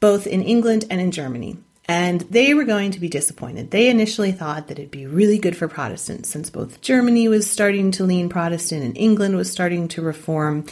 both 0.00 0.26
in 0.26 0.42
England 0.42 0.84
and 0.90 1.00
in 1.00 1.12
Germany, 1.12 1.56
and 1.86 2.22
they 2.22 2.52
were 2.52 2.64
going 2.64 2.90
to 2.90 3.00
be 3.00 3.08
disappointed. 3.08 3.70
They 3.70 3.88
initially 3.88 4.32
thought 4.32 4.66
that 4.66 4.78
it'd 4.80 4.90
be 4.90 5.06
really 5.06 5.38
good 5.38 5.56
for 5.56 5.68
Protestants 5.68 6.28
since 6.28 6.50
both 6.50 6.80
Germany 6.80 7.28
was 7.28 7.48
starting 7.48 7.92
to 7.92 8.04
lean 8.04 8.28
Protestant 8.28 8.82
and 8.82 8.96
England 8.96 9.36
was 9.36 9.52
starting 9.52 9.86
to 9.88 10.02
reform. 10.02 10.66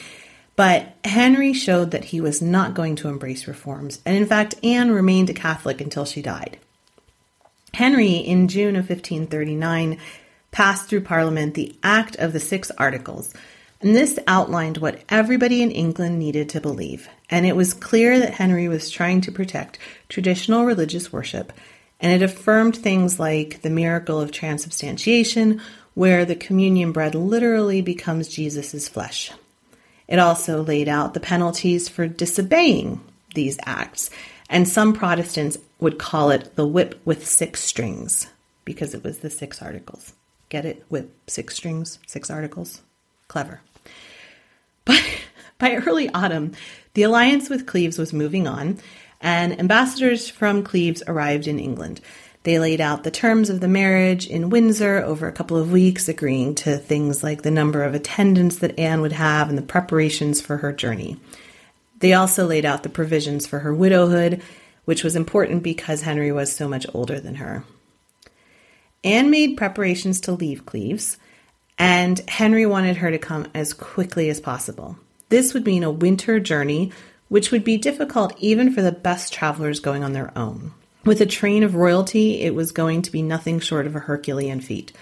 But 0.56 0.92
Henry 1.04 1.52
showed 1.52 1.92
that 1.92 2.06
he 2.06 2.20
was 2.20 2.42
not 2.42 2.74
going 2.74 2.96
to 2.96 3.08
embrace 3.08 3.46
reforms, 3.46 4.00
and 4.04 4.16
in 4.16 4.26
fact, 4.26 4.56
Anne 4.62 4.90
remained 4.90 5.30
a 5.30 5.34
Catholic 5.34 5.80
until 5.80 6.04
she 6.04 6.20
died. 6.20 6.58
Henry, 7.74 8.16
in 8.16 8.48
June 8.48 8.76
of 8.76 8.90
1539, 8.90 9.98
passed 10.50 10.88
through 10.88 11.00
Parliament 11.00 11.54
the 11.54 11.74
Act 11.82 12.16
of 12.16 12.34
the 12.34 12.40
Six 12.40 12.70
Articles, 12.76 13.32
and 13.82 13.94
this 13.94 14.18
outlined 14.26 14.78
what 14.78 15.02
everybody 15.08 15.62
in 15.62 15.70
England 15.70 16.18
needed 16.18 16.48
to 16.50 16.60
believe 16.60 17.08
and 17.32 17.46
it 17.46 17.56
was 17.56 17.72
clear 17.72 18.18
that 18.18 18.34
Henry 18.34 18.68
was 18.68 18.90
trying 18.90 19.22
to 19.22 19.32
protect 19.32 19.78
traditional 20.10 20.66
religious 20.66 21.10
worship, 21.10 21.50
and 21.98 22.12
it 22.12 22.22
affirmed 22.22 22.76
things 22.76 23.18
like 23.18 23.62
the 23.62 23.70
miracle 23.70 24.20
of 24.20 24.30
transubstantiation, 24.30 25.58
where 25.94 26.26
the 26.26 26.36
communion 26.36 26.92
bread 26.92 27.14
literally 27.14 27.80
becomes 27.80 28.28
Jesus' 28.28 28.86
flesh. 28.86 29.32
It 30.06 30.18
also 30.18 30.62
laid 30.62 30.88
out 30.88 31.14
the 31.14 31.20
penalties 31.20 31.88
for 31.88 32.06
disobeying 32.06 33.00
these 33.34 33.58
acts, 33.64 34.10
and 34.50 34.68
some 34.68 34.92
Protestants 34.92 35.56
would 35.80 35.98
call 35.98 36.30
it 36.30 36.54
the 36.54 36.66
whip 36.66 37.00
with 37.06 37.26
six 37.26 37.62
strings 37.62 38.26
because 38.66 38.92
it 38.92 39.02
was 39.02 39.20
the 39.20 39.30
six 39.30 39.62
articles. 39.62 40.12
Get 40.50 40.66
it? 40.66 40.84
Whip, 40.90 41.16
six 41.26 41.56
strings, 41.56 41.98
six 42.06 42.30
articles. 42.30 42.82
Clever. 43.26 43.62
But 44.84 45.02
by 45.58 45.76
early 45.76 46.08
autumn, 46.10 46.52
the 46.94 47.02
alliance 47.02 47.48
with 47.48 47.66
Cleves 47.66 47.98
was 47.98 48.12
moving 48.12 48.46
on, 48.46 48.78
and 49.20 49.58
ambassadors 49.58 50.28
from 50.28 50.62
Cleves 50.62 51.02
arrived 51.06 51.46
in 51.46 51.58
England. 51.58 52.00
They 52.44 52.58
laid 52.58 52.80
out 52.80 53.04
the 53.04 53.10
terms 53.10 53.50
of 53.50 53.60
the 53.60 53.68
marriage 53.68 54.26
in 54.26 54.50
Windsor 54.50 54.98
over 54.98 55.28
a 55.28 55.32
couple 55.32 55.56
of 55.56 55.70
weeks, 55.70 56.08
agreeing 56.08 56.56
to 56.56 56.76
things 56.76 57.22
like 57.22 57.42
the 57.42 57.52
number 57.52 57.84
of 57.84 57.94
attendants 57.94 58.56
that 58.58 58.76
Anne 58.78 59.00
would 59.00 59.12
have 59.12 59.48
and 59.48 59.56
the 59.56 59.62
preparations 59.62 60.40
for 60.40 60.56
her 60.56 60.72
journey. 60.72 61.20
They 62.00 62.14
also 62.14 62.46
laid 62.46 62.64
out 62.64 62.82
the 62.82 62.88
provisions 62.88 63.46
for 63.46 63.60
her 63.60 63.72
widowhood, 63.72 64.42
which 64.84 65.04
was 65.04 65.14
important 65.14 65.62
because 65.62 66.02
Henry 66.02 66.32
was 66.32 66.54
so 66.54 66.68
much 66.68 66.84
older 66.92 67.20
than 67.20 67.36
her. 67.36 67.62
Anne 69.04 69.30
made 69.30 69.56
preparations 69.56 70.20
to 70.22 70.32
leave 70.32 70.66
Cleves, 70.66 71.16
and 71.82 72.20
Henry 72.28 72.64
wanted 72.64 72.98
her 72.98 73.10
to 73.10 73.18
come 73.18 73.48
as 73.54 73.74
quickly 73.74 74.30
as 74.30 74.40
possible. 74.40 74.96
This 75.30 75.52
would 75.52 75.66
mean 75.66 75.82
a 75.82 75.90
winter 75.90 76.38
journey, 76.38 76.92
which 77.28 77.50
would 77.50 77.64
be 77.64 77.76
difficult 77.76 78.32
even 78.38 78.72
for 78.72 78.82
the 78.82 78.92
best 78.92 79.32
travelers 79.32 79.80
going 79.80 80.04
on 80.04 80.12
their 80.12 80.30
own. 80.38 80.74
With 81.04 81.20
a 81.20 81.26
train 81.26 81.64
of 81.64 81.74
royalty, 81.74 82.42
it 82.42 82.54
was 82.54 82.70
going 82.70 83.02
to 83.02 83.10
be 83.10 83.20
nothing 83.20 83.58
short 83.58 83.88
of 83.88 83.96
a 83.96 83.98
Herculean 83.98 84.60
feat. 84.60 84.92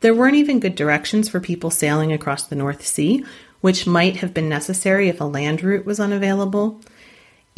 There 0.00 0.14
weren't 0.14 0.36
even 0.36 0.60
good 0.60 0.74
directions 0.74 1.30
for 1.30 1.40
people 1.40 1.70
sailing 1.70 2.12
across 2.12 2.42
the 2.42 2.56
North 2.56 2.86
Sea, 2.86 3.24
which 3.62 3.86
might 3.86 4.18
have 4.18 4.34
been 4.34 4.50
necessary 4.50 5.08
if 5.08 5.22
a 5.22 5.24
land 5.24 5.62
route 5.62 5.86
was 5.86 5.98
unavailable. 5.98 6.78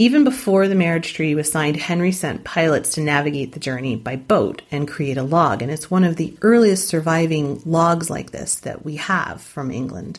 Even 0.01 0.25
before 0.25 0.67
the 0.67 0.75
marriage 0.75 1.13
treaty 1.13 1.35
was 1.35 1.53
signed, 1.53 1.77
Henry 1.77 2.11
sent 2.11 2.43
pilots 2.43 2.89
to 2.95 3.03
navigate 3.03 3.53
the 3.53 3.61
journey 3.61 3.97
by 3.97 4.17
boat 4.17 4.63
and 4.71 4.89
create 4.89 5.19
a 5.19 5.23
log, 5.23 5.61
and 5.61 5.71
it's 5.71 5.91
one 5.91 6.05
of 6.05 6.17
the 6.17 6.35
earliest 6.41 6.89
surviving 6.89 7.61
logs 7.67 8.09
like 8.09 8.31
this 8.31 8.55
that 8.61 8.83
we 8.83 8.97
have 8.97 9.43
from 9.43 9.71
England. 9.71 10.19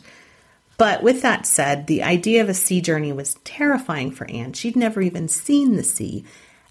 But 0.78 1.02
with 1.02 1.22
that 1.22 1.46
said, 1.46 1.88
the 1.88 2.04
idea 2.04 2.42
of 2.42 2.48
a 2.48 2.54
sea 2.54 2.80
journey 2.80 3.12
was 3.12 3.34
terrifying 3.42 4.12
for 4.12 4.30
Anne. 4.30 4.52
She'd 4.52 4.76
never 4.76 5.00
even 5.00 5.26
seen 5.26 5.74
the 5.74 5.82
sea, 5.82 6.24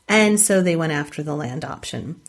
and 0.08 0.40
so 0.40 0.62
they 0.62 0.78
went 0.78 0.94
after 0.94 1.22
the 1.22 1.36
land 1.36 1.66
option. 1.66 2.22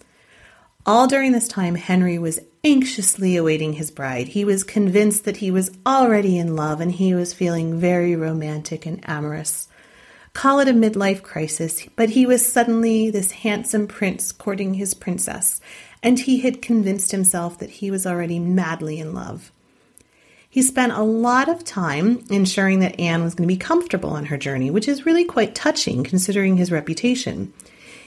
All 0.84 1.06
during 1.06 1.30
this 1.30 1.46
time, 1.46 1.76
Henry 1.76 2.18
was 2.18 2.40
anxiously 2.64 3.36
awaiting 3.36 3.74
his 3.74 3.92
bride. 3.92 4.26
He 4.26 4.44
was 4.44 4.64
convinced 4.64 5.26
that 5.26 5.36
he 5.36 5.52
was 5.52 5.70
already 5.86 6.38
in 6.38 6.56
love 6.56 6.80
and 6.80 6.90
he 6.90 7.14
was 7.14 7.32
feeling 7.32 7.78
very 7.78 8.16
romantic 8.16 8.84
and 8.84 8.98
amorous. 9.08 9.68
Call 10.34 10.60
it 10.60 10.68
a 10.68 10.72
midlife 10.72 11.22
crisis, 11.22 11.86
but 11.94 12.10
he 12.10 12.24
was 12.24 12.50
suddenly 12.50 13.10
this 13.10 13.32
handsome 13.32 13.86
prince 13.86 14.32
courting 14.32 14.74
his 14.74 14.94
princess, 14.94 15.60
and 16.02 16.18
he 16.18 16.40
had 16.40 16.62
convinced 16.62 17.10
himself 17.10 17.58
that 17.58 17.70
he 17.70 17.90
was 17.90 18.06
already 18.06 18.38
madly 18.38 18.98
in 18.98 19.14
love. 19.14 19.52
He 20.48 20.62
spent 20.62 20.92
a 20.92 21.02
lot 21.02 21.48
of 21.48 21.64
time 21.64 22.24
ensuring 22.30 22.80
that 22.80 22.98
Anne 22.98 23.22
was 23.22 23.34
going 23.34 23.48
to 23.48 23.54
be 23.54 23.58
comfortable 23.58 24.10
on 24.10 24.26
her 24.26 24.36
journey, 24.36 24.70
which 24.70 24.88
is 24.88 25.06
really 25.06 25.24
quite 25.24 25.54
touching 25.54 26.02
considering 26.02 26.56
his 26.56 26.72
reputation. 26.72 27.52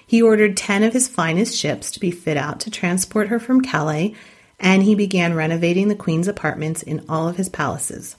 He 0.06 0.22
ordered 0.22 0.58
10 0.58 0.84
of 0.84 0.94
his 0.94 1.08
finest 1.08 1.58
ships 1.58 1.90
to 1.92 2.00
be 2.00 2.12
fit 2.12 2.38
out 2.38 2.60
to 2.62 2.70
transport 2.70 3.30
her 3.30 3.40
from 3.40 3.62
Calais, 3.62 4.14
and 4.60 4.84
he 4.84 4.94
began 4.94 5.34
renovating 5.34 5.88
the 5.88 5.96
Queen's 5.96 6.28
apartments 6.28 6.84
in 6.84 7.06
all 7.10 7.28
of 7.28 7.38
his 7.38 7.50
palaces. 7.50 8.16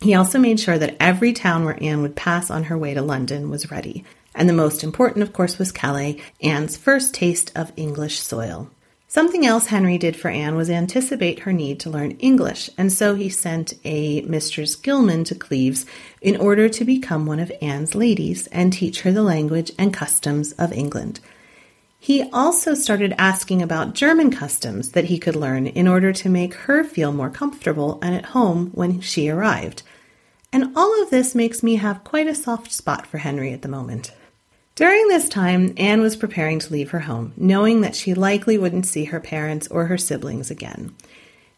He 0.00 0.14
also 0.14 0.38
made 0.38 0.60
sure 0.60 0.78
that 0.78 0.96
every 1.00 1.32
town 1.32 1.64
where 1.64 1.82
Anne 1.82 2.02
would 2.02 2.14
pass 2.14 2.50
on 2.50 2.64
her 2.64 2.78
way 2.78 2.94
to 2.94 3.02
London 3.02 3.50
was 3.50 3.70
ready. 3.70 4.04
And 4.34 4.48
the 4.48 4.52
most 4.52 4.84
important, 4.84 5.22
of 5.24 5.32
course, 5.32 5.58
was 5.58 5.72
Calais, 5.72 6.20
Anne's 6.40 6.76
first 6.76 7.14
taste 7.14 7.50
of 7.56 7.72
English 7.76 8.20
soil. 8.20 8.70
Something 9.10 9.46
else 9.46 9.66
Henry 9.66 9.98
did 9.98 10.16
for 10.16 10.28
Anne 10.28 10.54
was 10.54 10.68
anticipate 10.68 11.40
her 11.40 11.52
need 11.52 11.80
to 11.80 11.90
learn 11.90 12.12
English, 12.18 12.68
and 12.76 12.92
so 12.92 13.14
he 13.14 13.30
sent 13.30 13.72
a 13.82 14.20
Mistress 14.20 14.76
Gilman 14.76 15.24
to 15.24 15.34
Cleves 15.34 15.86
in 16.20 16.36
order 16.36 16.68
to 16.68 16.84
become 16.84 17.24
one 17.24 17.40
of 17.40 17.50
Anne's 17.62 17.94
ladies 17.94 18.46
and 18.48 18.70
teach 18.70 19.00
her 19.00 19.10
the 19.10 19.22
language 19.22 19.72
and 19.78 19.94
customs 19.94 20.52
of 20.52 20.72
England. 20.72 21.20
He 21.98 22.22
also 22.32 22.74
started 22.74 23.14
asking 23.18 23.62
about 23.62 23.94
German 23.94 24.30
customs 24.30 24.90
that 24.90 25.06
he 25.06 25.18
could 25.18 25.34
learn 25.34 25.66
in 25.66 25.88
order 25.88 26.12
to 26.12 26.28
make 26.28 26.54
her 26.54 26.84
feel 26.84 27.12
more 27.12 27.30
comfortable 27.30 27.98
and 28.02 28.14
at 28.14 28.26
home 28.26 28.70
when 28.74 29.00
she 29.00 29.28
arrived. 29.28 29.82
And 30.52 30.76
all 30.76 31.02
of 31.02 31.10
this 31.10 31.34
makes 31.34 31.62
me 31.62 31.76
have 31.76 32.04
quite 32.04 32.26
a 32.26 32.34
soft 32.34 32.72
spot 32.72 33.06
for 33.06 33.18
Henry 33.18 33.52
at 33.52 33.62
the 33.62 33.68
moment. 33.68 34.12
During 34.74 35.08
this 35.08 35.28
time, 35.28 35.74
Anne 35.76 36.00
was 36.00 36.16
preparing 36.16 36.60
to 36.60 36.72
leave 36.72 36.90
her 36.90 37.00
home, 37.00 37.32
knowing 37.36 37.80
that 37.80 37.96
she 37.96 38.14
likely 38.14 38.56
wouldn't 38.56 38.86
see 38.86 39.06
her 39.06 39.20
parents 39.20 39.66
or 39.68 39.86
her 39.86 39.98
siblings 39.98 40.50
again. 40.50 40.94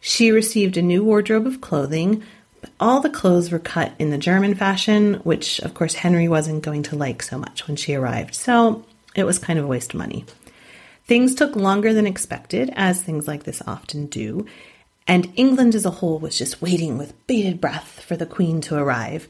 She 0.00 0.30
received 0.30 0.76
a 0.76 0.82
new 0.82 1.04
wardrobe 1.04 1.47
of 1.47 1.61
clothing, 1.61 2.23
but 2.62 2.70
all 2.80 3.00
the 3.00 3.11
clothes 3.11 3.52
were 3.52 3.59
cut 3.59 3.92
in 3.99 4.11
the 4.11 4.18
German 4.18 4.54
fashion, 4.54 5.14
which 5.23 5.61
of 5.61 5.75
course 5.75 5.94
Henry 5.94 6.28
wasn't 6.28 6.62
going 6.62 6.82
to 6.85 6.97
like 6.97 7.23
so 7.23 7.38
much 7.38 7.66
when 7.66 7.76
she 7.76 7.94
arrived. 7.94 8.35
So 8.35 8.85
it 9.14 9.25
was 9.25 9.38
kind 9.38 9.59
of 9.59 9.66
a 9.66 9.68
waste 9.68 9.92
of 9.92 9.99
money. 9.99 10.25
Things 11.04 11.35
took 11.35 11.56
longer 11.56 11.92
than 11.92 12.06
expected, 12.06 12.73
as 12.75 13.02
things 13.02 13.28
like 13.28 13.42
this 13.42 13.61
often 13.66 14.06
do, 14.06 14.47
and 15.07 15.33
England 15.37 15.75
as 15.75 15.85
a 15.85 15.90
whole 15.90 16.19
was 16.19 16.38
just 16.38 16.62
waiting 16.62 16.99
with 16.99 17.26
bated 17.26 17.61
breath 17.61 18.02
for 18.07 18.16
the 18.16 18.26
Queen 18.26 18.61
to 18.62 18.76
arrive. 18.76 19.28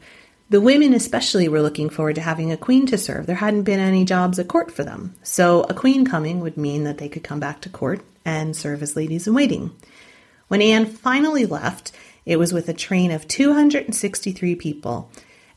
The 0.49 0.61
women, 0.61 0.93
especially, 0.93 1.47
were 1.47 1.61
looking 1.61 1.89
forward 1.89 2.15
to 2.15 2.21
having 2.21 2.51
a 2.51 2.57
queen 2.57 2.85
to 2.87 2.97
serve. 2.97 3.25
There 3.25 3.37
hadn't 3.37 3.63
been 3.63 3.79
any 3.79 4.03
jobs 4.03 4.37
at 4.37 4.49
court 4.49 4.69
for 4.69 4.83
them. 4.83 5.15
So, 5.23 5.61
a 5.63 5.73
queen 5.73 6.05
coming 6.05 6.41
would 6.41 6.57
mean 6.57 6.83
that 6.83 6.97
they 6.97 7.07
could 7.07 7.23
come 7.23 7.39
back 7.39 7.61
to 7.61 7.69
court 7.69 8.01
and 8.25 8.53
serve 8.53 8.83
as 8.83 8.97
ladies 8.97 9.27
in 9.27 9.33
waiting. 9.33 9.71
When 10.49 10.61
Anne 10.61 10.87
finally 10.87 11.45
left, 11.45 11.93
it 12.25 12.37
was 12.37 12.51
with 12.51 12.67
a 12.67 12.73
train 12.73 13.11
of 13.11 13.29
263 13.29 14.55
people, 14.55 15.09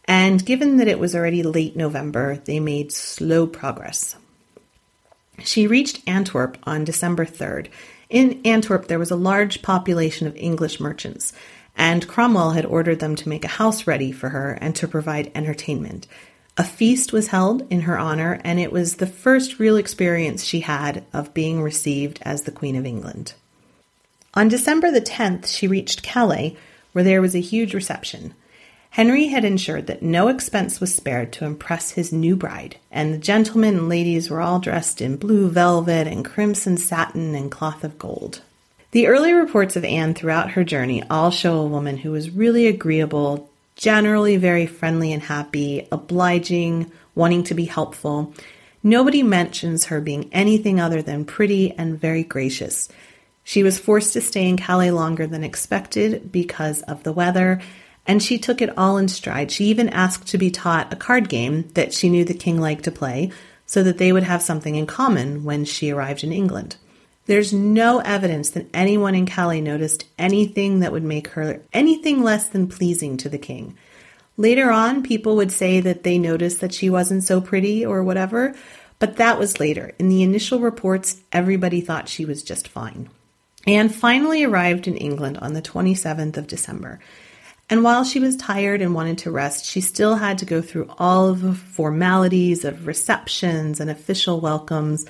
and 0.05 0.47
given 0.47 0.77
that 0.77 0.87
it 0.87 1.01
was 1.01 1.15
already 1.15 1.43
late 1.43 1.75
November, 1.75 2.37
they 2.45 2.61
made 2.61 2.93
slow 2.93 3.49
progress. 3.49 4.15
She 5.41 5.67
reached 5.67 6.07
Antwerp 6.07 6.57
on 6.63 6.85
December 6.85 7.27
3rd. 7.27 7.67
In 8.11 8.41
Antwerp, 8.45 8.89
there 8.89 8.99
was 8.99 9.11
a 9.11 9.17
large 9.17 9.63
population 9.63 10.27
of 10.27 10.37
English 10.37 10.81
merchants, 10.81 11.33
and 11.77 12.07
Cromwell 12.07 12.53
had 12.53 12.67
ordered 12.67 13.01
them 13.01 13.17
to 13.17 13.29
make 13.29 13.45
a 13.45 13.49
house 13.49 13.87
ready 13.87 14.13
for 14.13 14.29
her 14.29 14.53
and 14.61 14.77
to 14.77 14.89
provide 14.89 15.33
entertainment. 15.35 16.07
A 16.57 16.65
feast 16.65 17.13
was 17.13 17.29
held 17.29 17.67
in 17.71 17.81
her 17.83 17.99
honor, 17.99 18.41
and 18.45 18.61
it 18.61 18.71
was 18.71 18.97
the 18.97 19.09
first 19.09 19.59
real 19.59 19.77
experience 19.77 20.45
she 20.45 20.61
had 20.61 21.05
of 21.13 21.35
being 21.35 21.61
received 21.61 22.21
as 22.23 22.43
the 22.43 22.53
Queen 22.53 22.77
of 22.77 22.87
England. 22.87 23.35
On 24.35 24.49
December 24.49 24.91
the 24.91 25.01
10th, 25.01 25.47
she 25.47 25.67
reached 25.67 26.03
Calais, 26.03 26.57
where 26.93 27.05
there 27.05 27.21
was 27.21 27.35
a 27.35 27.41
huge 27.41 27.75
reception. 27.75 28.35
Henry 28.95 29.27
had 29.27 29.45
ensured 29.45 29.89
that 29.89 30.05
no 30.05 30.29
expense 30.29 30.81
was 30.81 30.95
spared 30.95 31.33
to 31.33 31.45
impress 31.45 31.91
his 31.91 32.13
new 32.13 32.37
bride, 32.37 32.77
and 32.93 33.13
the 33.13 33.19
gentlemen 33.19 33.77
and 33.77 33.89
ladies 33.89 34.31
were 34.31 34.41
all 34.41 34.61
dressed 34.61 35.01
in 35.01 35.17
blue 35.17 35.49
velvet 35.49 36.07
and 36.07 36.25
crimson 36.25 36.77
satin 36.77 37.35
and 37.35 37.51
cloth 37.51 37.83
of 37.83 37.99
gold. 37.99 38.41
The 38.93 39.09
early 39.09 39.33
reports 39.33 39.75
of 39.75 39.85
Anne 39.85 40.15
throughout 40.15 40.53
her 40.53 40.63
journey 40.63 41.03
all 41.11 41.33
show 41.33 41.59
a 41.59 41.67
woman 41.67 41.97
who 41.97 42.13
was 42.13 42.31
really 42.31 42.69
agreeable, 42.69 43.51
generally 43.75 44.37
very 44.37 44.65
friendly 44.65 45.13
and 45.13 45.23
happy, 45.23 45.89
obliging, 45.91 46.93
wanting 47.17 47.43
to 47.43 47.55
be 47.55 47.65
helpful. 47.65 48.33
Nobody 48.85 49.25
mentions 49.25 49.87
her 49.87 50.01
being 50.01 50.31
anything 50.33 50.79
other 50.79 51.03
than 51.03 51.25
pretty 51.25 51.73
and 51.73 52.01
very 52.01 52.23
gracious. 52.23 52.89
She 53.43 53.65
was 53.65 53.77
forced 53.77 54.13
to 54.13 54.21
stay 54.21 54.49
in 54.49 54.57
Calais 54.57 54.93
longer 54.93 55.27
than 55.27 55.43
expected 55.43 56.31
because 56.31 56.83
of 56.83 57.03
the 57.03 57.13
weather, 57.13 57.61
and 58.07 58.23
she 58.23 58.39
took 58.39 58.61
it 58.61 58.77
all 58.77 58.99
in 58.99 59.09
stride. 59.09 59.51
She 59.51 59.65
even 59.67 59.89
asked 59.89 60.29
to 60.29 60.39
be 60.39 60.51
taught 60.51 60.93
a 60.93 60.97
card 60.97 61.29
game 61.29 61.69
that 61.75 61.93
she 61.93 62.09
knew 62.09 62.25
the 62.25 62.35
king 62.35 62.61
liked 62.61 62.85
to 62.85 62.91
play 62.91 63.31
so 63.67 63.83
that 63.83 63.99
they 63.99 64.13
would 64.13 64.23
have 64.23 64.43
something 64.43 64.75
in 64.75 64.87
common 64.87 65.45
when 65.45 65.65
she 65.65 65.91
arrived 65.91 66.23
in 66.23 66.33
England. 66.33 66.77
There's 67.27 67.55
no 67.55 68.01
evidence 68.01 68.51
that 68.51 68.67
anyone 68.75 69.15
in 69.15 69.25
Calais 69.25 69.63
noticed 69.63 70.05
anything 70.19 70.81
that 70.81 70.93
would 70.93 71.05
make 71.05 71.29
her 71.29 71.63
anything 71.73 72.23
less 72.23 72.49
than 72.49 72.69
pleasing 72.69 73.17
to 73.19 73.31
the 73.31 73.39
king. 73.39 73.77
Later 74.37 74.71
on, 74.71 75.03
people 75.03 75.37
would 75.37 75.53
say 75.53 75.81
that 75.81 76.03
they 76.03 76.19
noticed 76.19 76.61
that 76.61 76.75
she 76.75 76.91
wasn't 76.91 77.25
so 77.25 77.41
pretty 77.41 77.87
or 77.87 78.03
whatever, 78.03 78.55
but 78.99 79.17
that 79.17 79.39
was 79.39 79.61
later. 79.61 79.93
In 79.99 80.09
the 80.09 80.23
initial 80.23 80.61
reports, 80.61 81.23
everybody 81.33 81.81
thought 81.81 82.09
she 82.09 82.27
was 82.27 82.43
just 82.43 82.69
fine. 82.69 83.09
Anne 83.67 83.89
finally 83.89 84.45
arrived 84.45 84.87
in 84.87 84.97
England 84.97 85.39
on 85.39 85.55
the 85.55 85.63
27th 85.63 86.37
of 86.37 86.47
December. 86.47 87.01
And 87.71 87.83
while 87.83 88.05
she 88.05 88.21
was 88.21 88.37
tired 88.37 88.83
and 88.83 88.95
wanted 88.95 89.19
to 89.19 89.31
rest, 89.31 89.65
she 89.65 89.81
still 89.81 90.17
had 90.17 90.39
to 90.39 90.45
go 90.45 90.61
through 90.61 90.91
all 90.99 91.29
of 91.29 91.41
the 91.41 91.55
formalities 91.55 92.65
of 92.65 92.87
receptions 92.87 93.81
and 93.81 93.91
official 93.91 94.41
welcomes. 94.41 95.07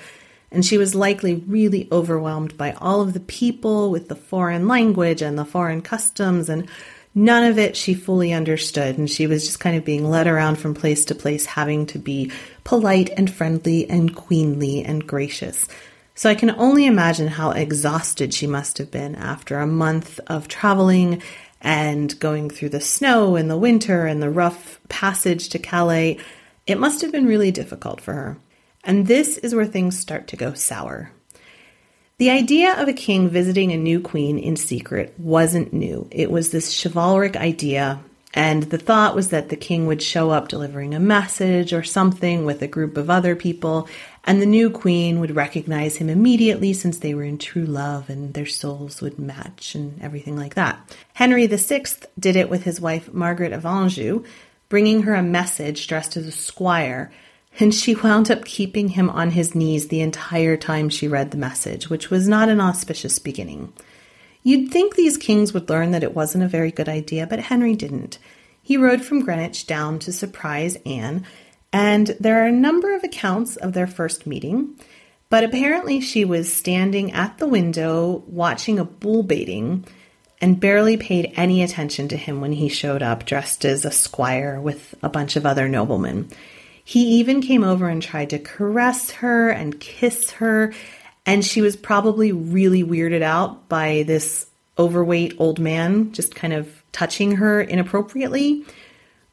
And 0.51 0.65
she 0.65 0.77
was 0.77 0.95
likely 0.95 1.35
really 1.47 1.89
overwhelmed 1.91 2.57
by 2.57 2.71
all 2.73 3.01
of 3.01 3.13
the 3.13 3.19
people 3.19 3.91
with 3.91 4.07
the 4.07 4.15
foreign 4.15 4.67
language 4.67 5.21
and 5.21 5.37
the 5.37 5.43
foreign 5.43 5.81
customs, 5.81 6.47
and 6.47 6.69
none 7.13 7.43
of 7.43 7.59
it 7.59 7.75
she 7.75 7.93
fully 7.93 8.31
understood. 8.31 8.97
And 8.97 9.09
she 9.09 9.27
was 9.27 9.45
just 9.45 9.59
kind 9.59 9.75
of 9.75 9.83
being 9.83 10.09
led 10.09 10.27
around 10.27 10.55
from 10.55 10.73
place 10.73 11.03
to 11.05 11.15
place, 11.15 11.45
having 11.45 11.85
to 11.87 11.99
be 11.99 12.31
polite 12.63 13.09
and 13.17 13.29
friendly 13.29 13.89
and 13.89 14.15
queenly 14.15 14.81
and 14.81 15.05
gracious. 15.05 15.67
So 16.17 16.29
I 16.29 16.35
can 16.35 16.51
only 16.51 16.85
imagine 16.85 17.27
how 17.27 17.51
exhausted 17.51 18.33
she 18.33 18.47
must 18.47 18.77
have 18.77 18.89
been 18.89 19.15
after 19.15 19.59
a 19.59 19.67
month 19.67 20.21
of 20.27 20.47
traveling 20.47 21.21
and 21.65 22.17
going 22.19 22.47
through 22.47 22.69
the 22.69 22.79
snow 22.79 23.35
in 23.35 23.47
the 23.47 23.57
winter 23.57 24.05
and 24.05 24.21
the 24.21 24.29
rough 24.29 24.79
passage 24.87 25.49
to 25.49 25.57
Calais, 25.57 26.19
it 26.67 26.79
must 26.79 27.01
have 27.01 27.11
been 27.11 27.25
really 27.25 27.51
difficult 27.51 27.99
for 27.99 28.13
her. 28.13 28.37
And 28.83 29.07
this 29.07 29.39
is 29.39 29.55
where 29.55 29.65
things 29.65 29.97
start 29.97 30.27
to 30.27 30.37
go 30.37 30.53
sour. 30.53 31.11
The 32.19 32.29
idea 32.29 32.79
of 32.79 32.87
a 32.87 32.93
king 32.93 33.29
visiting 33.29 33.71
a 33.71 33.77
new 33.77 33.99
queen 33.99 34.37
in 34.37 34.55
secret 34.55 35.15
wasn't 35.17 35.73
new. 35.73 36.07
It 36.11 36.29
was 36.29 36.51
this 36.51 36.71
chivalric 36.71 37.35
idea, 37.35 37.99
and 38.35 38.63
the 38.63 38.77
thought 38.77 39.15
was 39.15 39.29
that 39.29 39.49
the 39.49 39.55
king 39.55 39.87
would 39.87 40.03
show 40.03 40.29
up 40.29 40.49
delivering 40.49 40.93
a 40.93 40.99
message 40.99 41.73
or 41.73 41.83
something 41.83 42.45
with 42.45 42.61
a 42.61 42.67
group 42.67 42.95
of 42.95 43.09
other 43.09 43.35
people, 43.35 43.89
and 44.25 44.41
the 44.41 44.45
new 44.45 44.71
queen 44.71 45.19
would 45.19 45.35
recognize 45.35 45.97
him 45.97 46.09
immediately 46.09 46.73
since 46.73 46.97
they 46.97 47.13
were 47.13 47.23
in 47.23 47.37
true 47.37 47.65
love 47.65 48.09
and 48.09 48.33
their 48.33 48.45
souls 48.45 48.99
would 48.99 49.19
match 49.19 49.75
and 49.75 50.01
everything 50.01 50.35
like 50.35 50.55
that. 50.55 50.97
Henry 51.13 51.45
VI 51.45 51.83
did 52.19 52.35
it 52.35 52.49
with 52.49 52.63
his 52.63 52.81
wife 52.81 53.13
Margaret 53.13 53.53
of 53.53 53.65
Anjou, 53.65 54.23
bringing 54.67 55.03
her 55.03 55.13
a 55.13 55.21
message 55.21 55.87
dressed 55.87 56.17
as 56.17 56.25
a 56.25 56.31
squire, 56.31 57.11
and 57.59 57.73
she 57.73 57.93
wound 58.03 58.31
up 58.31 58.43
keeping 58.45 58.89
him 58.89 59.11
on 59.11 59.31
his 59.31 59.53
knees 59.53 59.87
the 59.87 60.01
entire 60.01 60.57
time 60.57 60.89
she 60.89 61.07
read 61.07 61.29
the 61.29 61.37
message, 61.37 61.89
which 61.89 62.09
was 62.09 62.27
not 62.27 62.49
an 62.49 62.59
auspicious 62.59 63.19
beginning. 63.19 63.71
You'd 64.41 64.71
think 64.71 64.95
these 64.95 65.17
kings 65.17 65.53
would 65.53 65.69
learn 65.69 65.91
that 65.91 66.03
it 66.03 66.15
wasn't 66.15 66.43
a 66.43 66.47
very 66.47 66.71
good 66.71 66.89
idea, 66.89 67.27
but 67.27 67.39
Henry 67.39 67.75
didn't. 67.75 68.17
He 68.61 68.77
rode 68.77 69.03
from 69.03 69.21
Greenwich 69.21 69.67
down 69.67 69.99
to 69.99 70.11
surprise 70.11 70.77
Anne 70.87 71.25
and 71.75 72.15
there 72.21 72.41
are 72.41 72.47
a 72.47 72.53
number 72.53 72.95
of 72.95 73.03
accounts 73.03 73.57
of 73.57 73.73
their 73.73 73.85
first 73.85 74.25
meeting, 74.25 74.79
but 75.29 75.43
apparently 75.43 75.99
she 75.99 76.23
was 76.23 76.51
standing 76.51 77.11
at 77.11 77.37
the 77.37 77.49
window 77.49 78.23
watching 78.27 78.79
a 78.79 78.85
bull 78.85 79.23
baiting 79.23 79.83
and 80.39 80.57
barely 80.57 80.95
paid 80.95 81.33
any 81.35 81.61
attention 81.61 82.07
to 82.07 82.15
him 82.15 82.39
when 82.39 82.53
he 82.53 82.69
showed 82.69 83.03
up 83.03 83.25
dressed 83.25 83.65
as 83.65 83.83
a 83.83 83.91
squire 83.91 84.57
with 84.61 84.95
a 85.03 85.09
bunch 85.09 85.35
of 85.35 85.45
other 85.45 85.67
noblemen. 85.67 86.29
He 86.85 87.19
even 87.19 87.41
came 87.41 87.65
over 87.65 87.89
and 87.89 88.01
tried 88.01 88.29
to 88.29 88.39
caress 88.39 89.11
her 89.11 89.49
and 89.49 89.77
kiss 89.77 90.31
her, 90.31 90.73
and 91.25 91.43
she 91.43 91.59
was 91.59 91.75
probably 91.75 92.31
really 92.31 92.85
weirded 92.85 93.21
out 93.21 93.67
by 93.67 94.05
this 94.07 94.47
overweight 94.79 95.35
old 95.39 95.59
man 95.59 96.13
just 96.13 96.35
kind 96.35 96.53
of 96.53 96.69
touching 96.93 97.35
her 97.35 97.59
inappropriately. 97.59 98.63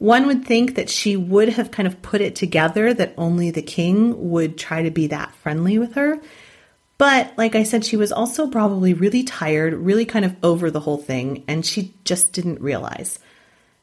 One 0.03 0.27
would 0.27 0.45
think 0.45 0.75
that 0.75 0.91
she 0.91 1.17
would 1.17 1.51
have 1.51 1.71
kind 1.71 1.87
of 1.87 2.03
put 2.03 2.21
it 2.21 2.35
together 2.35 2.93
that 2.93 3.15
only 3.17 3.53
the 3.53 3.63
king 3.63 4.33
would 4.33 4.59
try 4.59 4.83
to 4.83 4.91
be 4.91 5.07
that 5.07 5.33
friendly 5.37 5.79
with 5.79 5.95
her. 5.95 6.21
But 6.99 7.33
like 7.39 7.55
I 7.55 7.63
said, 7.63 7.85
she 7.85 7.97
was 7.97 8.11
also 8.11 8.51
probably 8.51 8.95
really 8.95 9.23
tired, 9.23 9.75
really 9.75 10.05
kind 10.05 10.25
of 10.25 10.35
over 10.43 10.73
the 10.73 10.81
whole 10.81 10.97
thing, 10.97 11.45
and 11.47 11.65
she 11.65 11.95
just 12.03 12.33
didn't 12.33 12.61
realize. 12.61 13.21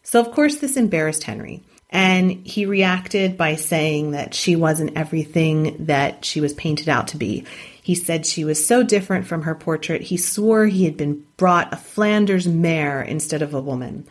So, 0.03 0.19
of 0.19 0.31
course, 0.31 0.57
this 0.57 0.75
embarrassed 0.75 1.23
Henry. 1.23 1.63
And 1.89 2.45
he 2.45 2.65
reacted 2.65 3.37
by 3.37 3.55
saying 3.55 4.11
that 4.11 4.33
she 4.33 4.57
wasn't 4.57 4.97
everything 4.97 5.85
that 5.85 6.25
she 6.25 6.41
was 6.41 6.53
painted 6.53 6.89
out 6.89 7.07
to 7.07 7.17
be. 7.17 7.45
He 7.81 7.95
said 7.95 8.25
she 8.25 8.43
was 8.43 8.67
so 8.67 8.83
different 8.83 9.25
from 9.25 9.43
her 9.43 9.55
portrait, 9.55 10.01
he 10.01 10.17
swore 10.17 10.65
he 10.65 10.83
had 10.83 10.97
been 10.97 11.25
brought 11.37 11.71
a 11.71 11.77
Flanders 11.77 12.45
mare 12.45 13.01
instead 13.01 13.41
of 13.41 13.53
a 13.53 13.61
woman. 13.61 14.05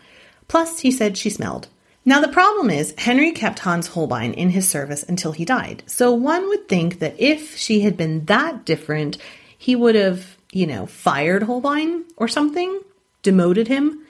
Plus, 0.49 0.79
he 0.79 0.91
said 0.91 1.19
she 1.19 1.29
smelled. 1.29 1.69
Now, 2.09 2.23
the 2.23 2.29
problem 2.29 2.71
is, 2.71 2.95
Henry 2.97 3.33
kept 3.33 3.59
Hans 3.59 3.89
Holbein 3.89 4.33
in 4.33 4.49
his 4.49 4.67
service 4.67 5.03
until 5.03 5.33
he 5.33 5.45
died. 5.45 5.83
So 5.85 6.11
one 6.11 6.49
would 6.49 6.67
think 6.67 7.01
that 7.01 7.15
if 7.19 7.55
she 7.59 7.81
had 7.81 7.99
been 7.99 8.25
that 8.25 8.65
different, 8.65 9.19
he 9.59 9.77
would 9.77 9.95
have, 9.95 10.39
you 10.51 10.67
know, 10.67 10.87
fired 10.87 11.43
Holbein 11.43 12.07
or 12.17 12.27
something, 12.27 12.81
demoted 13.21 13.69
him, 13.69 14.07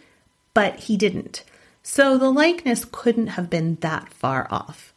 but 0.54 0.78
he 0.78 0.96
didn't. 0.96 1.42
So 1.82 2.16
the 2.16 2.30
likeness 2.30 2.84
couldn't 2.84 3.34
have 3.34 3.50
been 3.50 3.74
that 3.80 4.14
far 4.14 4.46
off. 4.48 4.94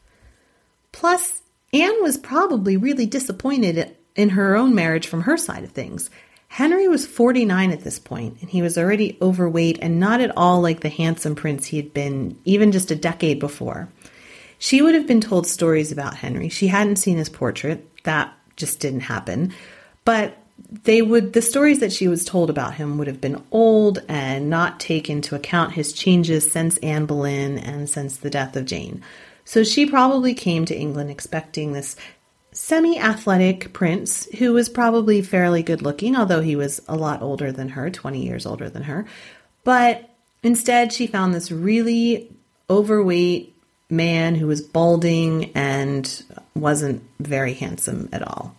Plus, 0.92 1.42
Anne 1.74 2.04
was 2.04 2.20
probably 2.20 2.78
really 2.78 3.08
disappointed 3.08 3.98
in 4.16 4.30
her 4.30 4.56
own 4.56 4.76
marriage 4.76 5.08
from 5.08 5.22
her 5.22 5.38
side 5.38 5.64
of 5.64 5.72
things. 5.72 6.12
Henry 6.52 6.86
was 6.90 7.08
49 7.08 7.72
at 7.72 7.86
this 7.86 7.98
point, 7.98 8.36
and 8.42 8.50
he 8.50 8.62
was 8.62 8.78
already 8.78 9.18
overweight 9.22 9.80
and 9.82 10.02
not 10.02 10.20
at 10.20 10.36
all 10.36 10.60
like 10.60 10.82
the 10.82 10.90
handsome 10.90 11.34
prince 11.34 11.66
he 11.66 11.78
had 11.78 11.94
been 11.94 12.38
even 12.44 12.74
just 12.74 12.92
a 12.92 12.96
decade 12.96 13.40
before. 13.40 13.88
She 14.60 14.82
would 14.82 14.94
have 14.94 15.08
been 15.08 15.22
told 15.22 15.48
stories 15.48 15.94
about 15.94 16.18
Henry. 16.18 16.50
She 16.50 16.68
hadn't 16.68 16.98
seen 16.98 17.16
his 17.16 17.30
portrait. 17.30 17.88
That 18.04 18.34
just 18.58 18.82
didn't 18.82 19.00
happen. 19.00 19.54
But 20.04 20.40
they 20.84 21.02
would 21.02 21.32
the 21.32 21.42
stories 21.42 21.80
that 21.80 21.94
she 21.94 22.10
was 22.10 22.26
told 22.26 22.50
about 22.50 22.74
him 22.74 22.98
would 22.98 23.08
have 23.08 23.22
been 23.22 23.42
old 23.52 24.00
and 24.10 24.50
not 24.50 24.78
take 24.78 25.10
into 25.10 25.36
account 25.36 25.72
his 25.72 25.94
changes 25.94 26.52
since 26.52 26.76
Anne 26.80 27.06
Boleyn 27.06 27.60
and 27.60 27.90
since 27.90 28.18
the 28.18 28.30
death 28.30 28.58
of 28.58 28.66
Jane. 28.66 29.02
So 29.46 29.64
she 29.64 29.86
probably 29.86 30.34
came 30.34 30.66
to 30.66 30.78
England 30.78 31.12
expecting 31.12 31.72
this 31.72 31.96
semi 32.62 33.00
athletic 33.00 33.74
prince 33.74 34.28
who 34.38 34.54
was 34.54 34.70
probably 34.70 35.24
fairly 35.24 35.64
good 35.64 35.82
looking, 35.82 36.16
although 36.16 36.42
he 36.42 36.56
was 36.56 36.80
a 36.88 36.96
lot 36.96 37.24
older 37.24 37.52
than 37.52 37.70
her 37.70 37.90
20 37.90 38.24
years 38.24 38.46
older 38.46 38.70
than 38.70 38.84
her. 38.84 39.04
But 39.64 40.08
instead, 40.44 40.94
she 40.94 41.08
found 41.08 41.34
this 41.34 41.52
really 41.52 42.32
overweight 42.70 43.56
man 43.90 44.36
who 44.36 44.46
was 44.46 44.62
balding 44.62 45.52
and 45.56 46.24
wasn't 46.54 47.02
very 47.20 47.56
handsome 47.56 48.08
at 48.14 48.22
all. 48.22 48.56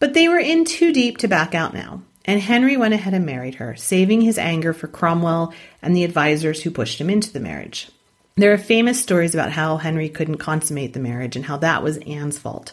But 0.00 0.12
they 0.12 0.28
were 0.28 0.40
in 0.40 0.64
too 0.64 0.92
deep 0.92 1.18
to 1.18 1.28
back 1.28 1.54
out 1.54 1.72
now, 1.72 2.02
and 2.24 2.40
Henry 2.40 2.76
went 2.76 2.94
ahead 2.94 3.14
and 3.14 3.24
married 3.24 3.54
her, 3.54 3.76
saving 3.76 4.22
his 4.22 4.36
anger 4.36 4.72
for 4.72 4.88
Cromwell 4.88 5.54
and 5.80 5.94
the 5.94 6.04
advisors 6.04 6.62
who 6.62 6.72
pushed 6.72 7.00
him 7.00 7.08
into 7.08 7.32
the 7.32 7.38
marriage. 7.38 7.88
There 8.36 8.52
are 8.52 8.58
famous 8.58 9.02
stories 9.02 9.34
about 9.34 9.52
how 9.52 9.76
Henry 9.76 10.08
couldn't 10.08 10.38
consummate 10.38 10.92
the 10.92 11.00
marriage 11.00 11.36
and 11.36 11.44
how 11.44 11.56
that 11.58 11.82
was 11.82 11.98
Anne's 11.98 12.38
fault. 12.38 12.72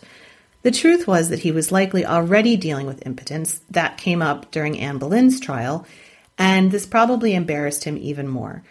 The 0.62 0.72
truth 0.72 1.08
was 1.08 1.30
that 1.30 1.40
he 1.40 1.52
was 1.52 1.72
likely 1.72 2.06
already 2.06 2.56
dealing 2.56 2.88
with 2.88 3.06
impotence. 3.06 3.62
That 3.70 3.98
came 3.98 4.22
up 4.22 4.52
during 4.52 4.80
Anne 4.80 4.98
Boleyn's 4.98 5.40
trial, 5.40 5.86
and 6.38 6.72
this 6.72 6.86
probably 6.86 7.34
embarrassed 7.34 7.84
him 7.84 7.98
even 7.98 8.28
more. 8.28 8.64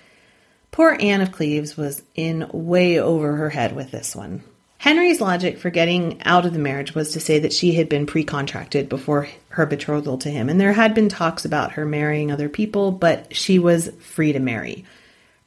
Poor 0.70 0.96
Anne 1.00 1.22
of 1.22 1.32
Cleves 1.32 1.76
was 1.76 2.02
in 2.14 2.48
way 2.52 2.98
over 2.98 3.36
her 3.36 3.50
head 3.50 3.74
with 3.74 3.90
this 3.90 4.14
one. 4.14 4.42
Henry's 4.78 5.22
logic 5.22 5.58
for 5.58 5.70
getting 5.70 6.22
out 6.24 6.44
of 6.44 6.52
the 6.52 6.58
marriage 6.58 6.94
was 6.94 7.12
to 7.12 7.20
say 7.20 7.38
that 7.38 7.52
she 7.52 7.72
had 7.72 7.88
been 7.88 8.06
pre 8.06 8.24
contracted 8.24 8.88
before 8.88 9.28
her 9.48 9.64
betrothal 9.64 10.18
to 10.18 10.30
him, 10.30 10.48
and 10.48 10.60
there 10.60 10.74
had 10.74 10.94
been 10.94 11.08
talks 11.08 11.44
about 11.44 11.72
her 11.72 11.86
marrying 11.86 12.30
other 12.30 12.48
people, 12.48 12.92
but 12.92 13.34
she 13.34 13.58
was 13.58 13.90
free 14.00 14.32
to 14.32 14.38
marry. 14.38 14.84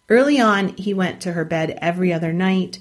Early 0.10 0.40
on, 0.40 0.70
he 0.70 0.94
went 0.94 1.22
to 1.22 1.34
her 1.34 1.46
bed 1.46 1.78
every 1.82 2.12
other 2.12 2.34
night, 2.34 2.80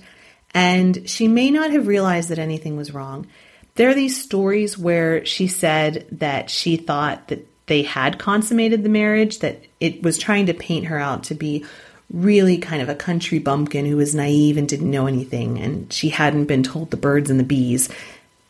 and 0.55 1.09
she 1.09 1.29
may 1.29 1.51
not 1.51 1.71
have 1.71 1.87
realized 1.87 2.31
that 2.31 2.38
anything 2.38 2.77
was 2.77 2.95
wrong. 2.95 3.27
There 3.75 3.91
are 3.91 3.95
these 3.95 4.23
stories 4.23 4.79
where 4.79 5.25
she 5.27 5.47
said 5.47 6.07
that 6.12 6.51
she 6.51 6.77
thought 6.77 7.29
that 7.29 7.47
they 7.67 7.83
had 7.83 8.19
consummated 8.19 8.83
the 8.83 8.88
marriage, 8.88 9.41
that 9.41 9.62
it 9.79 10.03
was 10.03 10.17
trying 10.17 10.47
to 10.47 10.55
paint 10.55 10.87
her 10.87 10.99
out 10.99 11.25
to 11.25 11.35
be 11.35 11.67
really 12.11 12.57
kind 12.57 12.81
of 12.81 12.88
a 12.88 12.95
country 12.95 13.38
bumpkin 13.38 13.85
who 13.85 13.99
was 13.99 14.14
naive 14.14 14.57
and 14.57 14.67
didn't 14.67 14.91
know 14.91 15.07
anything, 15.07 15.59
and 15.59 15.93
she 15.93 16.09
hadn't 16.09 16.47
been 16.47 16.62
told 16.62 16.91
the 16.91 16.97
birds 16.97 17.29
and 17.29 17.38
the 17.38 17.45
bees. 17.45 17.91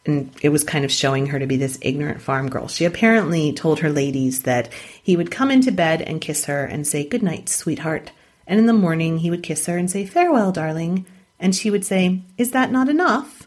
And 0.07 0.33
it 0.41 0.51
was 0.51 0.63
kind 0.63 0.85
of 0.85 0.93
showing 0.93 1.27
her 1.27 1.41
to 1.41 1.47
be 1.49 1.57
this 1.57 1.79
ignorant 1.83 2.23
farm 2.23 2.49
girl. 2.49 2.69
She 2.69 2.85
apparently 2.85 3.53
told 3.53 3.81
her 3.81 3.91
ladies 3.91 4.45
that 4.45 4.73
he 5.03 5.17
would 5.17 5.33
come 5.33 5.51
into 5.51 5.73
bed 5.73 6.01
and 6.01 6.21
kiss 6.21 6.45
her 6.45 6.65
and 6.65 6.87
say, 6.87 7.05
Good 7.05 7.25
night, 7.25 7.49
sweetheart 7.49 8.13
and 8.49 8.59
in 8.59 8.67
the 8.67 8.73
morning 8.73 9.19
he 9.19 9.31
would 9.31 9.45
kiss 9.45 9.67
her 9.67 9.79
and 9.79 9.89
say, 9.89 10.05
Farewell, 10.05 10.51
darling. 10.51 11.07
And 11.39 11.55
she 11.55 11.71
would 11.71 11.85
say, 11.85 12.23
Is 12.37 12.51
that 12.51 12.73
not 12.73 12.89
enough? 12.89 13.47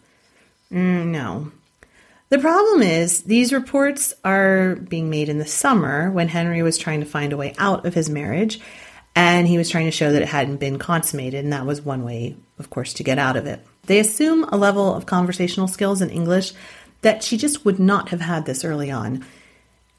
Mm, 0.71 1.07
no. 1.07 1.51
The 2.29 2.39
problem 2.39 2.81
is, 2.81 3.23
these 3.23 3.51
reports 3.51 4.13
are 4.23 4.75
being 4.75 5.09
made 5.09 5.27
in 5.27 5.37
the 5.37 5.45
summer 5.45 6.09
when 6.09 6.29
Henry 6.29 6.61
was 6.61 6.77
trying 6.77 7.01
to 7.01 7.05
find 7.05 7.33
a 7.33 7.37
way 7.37 7.53
out 7.57 7.85
of 7.85 7.93
his 7.93 8.09
marriage, 8.09 8.61
and 9.13 9.45
he 9.45 9.57
was 9.57 9.69
trying 9.69 9.87
to 9.87 9.91
show 9.91 10.13
that 10.13 10.21
it 10.21 10.29
hadn't 10.29 10.61
been 10.61 10.79
consummated, 10.79 11.43
and 11.43 11.51
that 11.51 11.65
was 11.65 11.81
one 11.81 12.05
way, 12.05 12.37
of 12.57 12.69
course, 12.69 12.93
to 12.93 13.03
get 13.03 13.19
out 13.19 13.35
of 13.35 13.47
it. 13.47 13.59
They 13.87 13.99
assume 13.99 14.45
a 14.45 14.55
level 14.55 14.95
of 14.95 15.05
conversational 15.05 15.67
skills 15.67 16.01
in 16.01 16.09
English 16.09 16.53
that 17.01 17.21
she 17.21 17.35
just 17.35 17.65
would 17.65 17.79
not 17.79 18.09
have 18.09 18.21
had 18.21 18.45
this 18.45 18.63
early 18.63 18.91
on. 18.91 19.25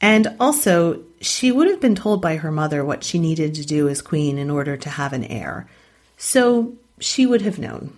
And 0.00 0.34
also, 0.40 1.02
she 1.22 1.50
would 1.50 1.68
have 1.68 1.80
been 1.80 1.94
told 1.94 2.20
by 2.20 2.36
her 2.36 2.52
mother 2.52 2.84
what 2.84 3.04
she 3.04 3.18
needed 3.18 3.54
to 3.54 3.64
do 3.64 3.88
as 3.88 4.02
queen 4.02 4.36
in 4.38 4.50
order 4.50 4.76
to 4.76 4.90
have 4.90 5.12
an 5.12 5.24
heir. 5.24 5.68
So 6.16 6.74
she 6.98 7.24
would 7.24 7.42
have 7.42 7.58
known. 7.58 7.96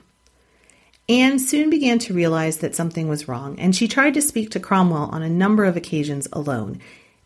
Anne 1.09 1.39
soon 1.39 1.69
began 1.69 1.99
to 1.99 2.15
realize 2.15 2.59
that 2.59 2.75
something 2.75 3.09
was 3.09 3.29
wrong, 3.29 3.59
and 3.59 3.75
she 3.75 3.89
tried 3.89 4.15
to 4.15 4.23
speak 4.23 4.51
to 4.51 4.61
Cromwell 4.61 5.11
on 5.11 5.23
a 5.23 5.29
number 5.29 5.65
of 5.65 5.77
occasions 5.77 6.29
alone. 6.33 6.81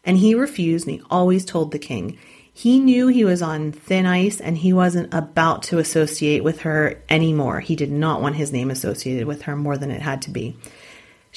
And 0.05 0.19
he 0.19 0.35
refused, 0.35 0.87
and 0.87 0.97
he 0.97 1.07
always 1.11 1.45
told 1.45 1.71
the 1.71 1.79
king. 1.79 2.19
He 2.59 2.81
knew 2.81 3.07
he 3.07 3.25
was 3.25 3.41
on 3.41 3.71
thin 3.71 4.05
ice 4.05 4.41
and 4.41 4.59
he 4.59 4.73
wasn't 4.73 5.15
about 5.15 5.63
to 5.65 5.79
associate 5.79 6.43
with 6.43 6.63
her 6.63 7.01
anymore. 7.09 7.61
He 7.61 7.77
did 7.77 7.93
not 7.93 8.21
want 8.21 8.35
his 8.35 8.51
name 8.51 8.69
associated 8.69 9.29
with 9.29 9.43
her 9.43 9.55
more 9.55 9.79
than 9.79 9.93
it 9.93 10.03
had 10.03 10.23
to 10.23 10.31
be. 10.33 10.57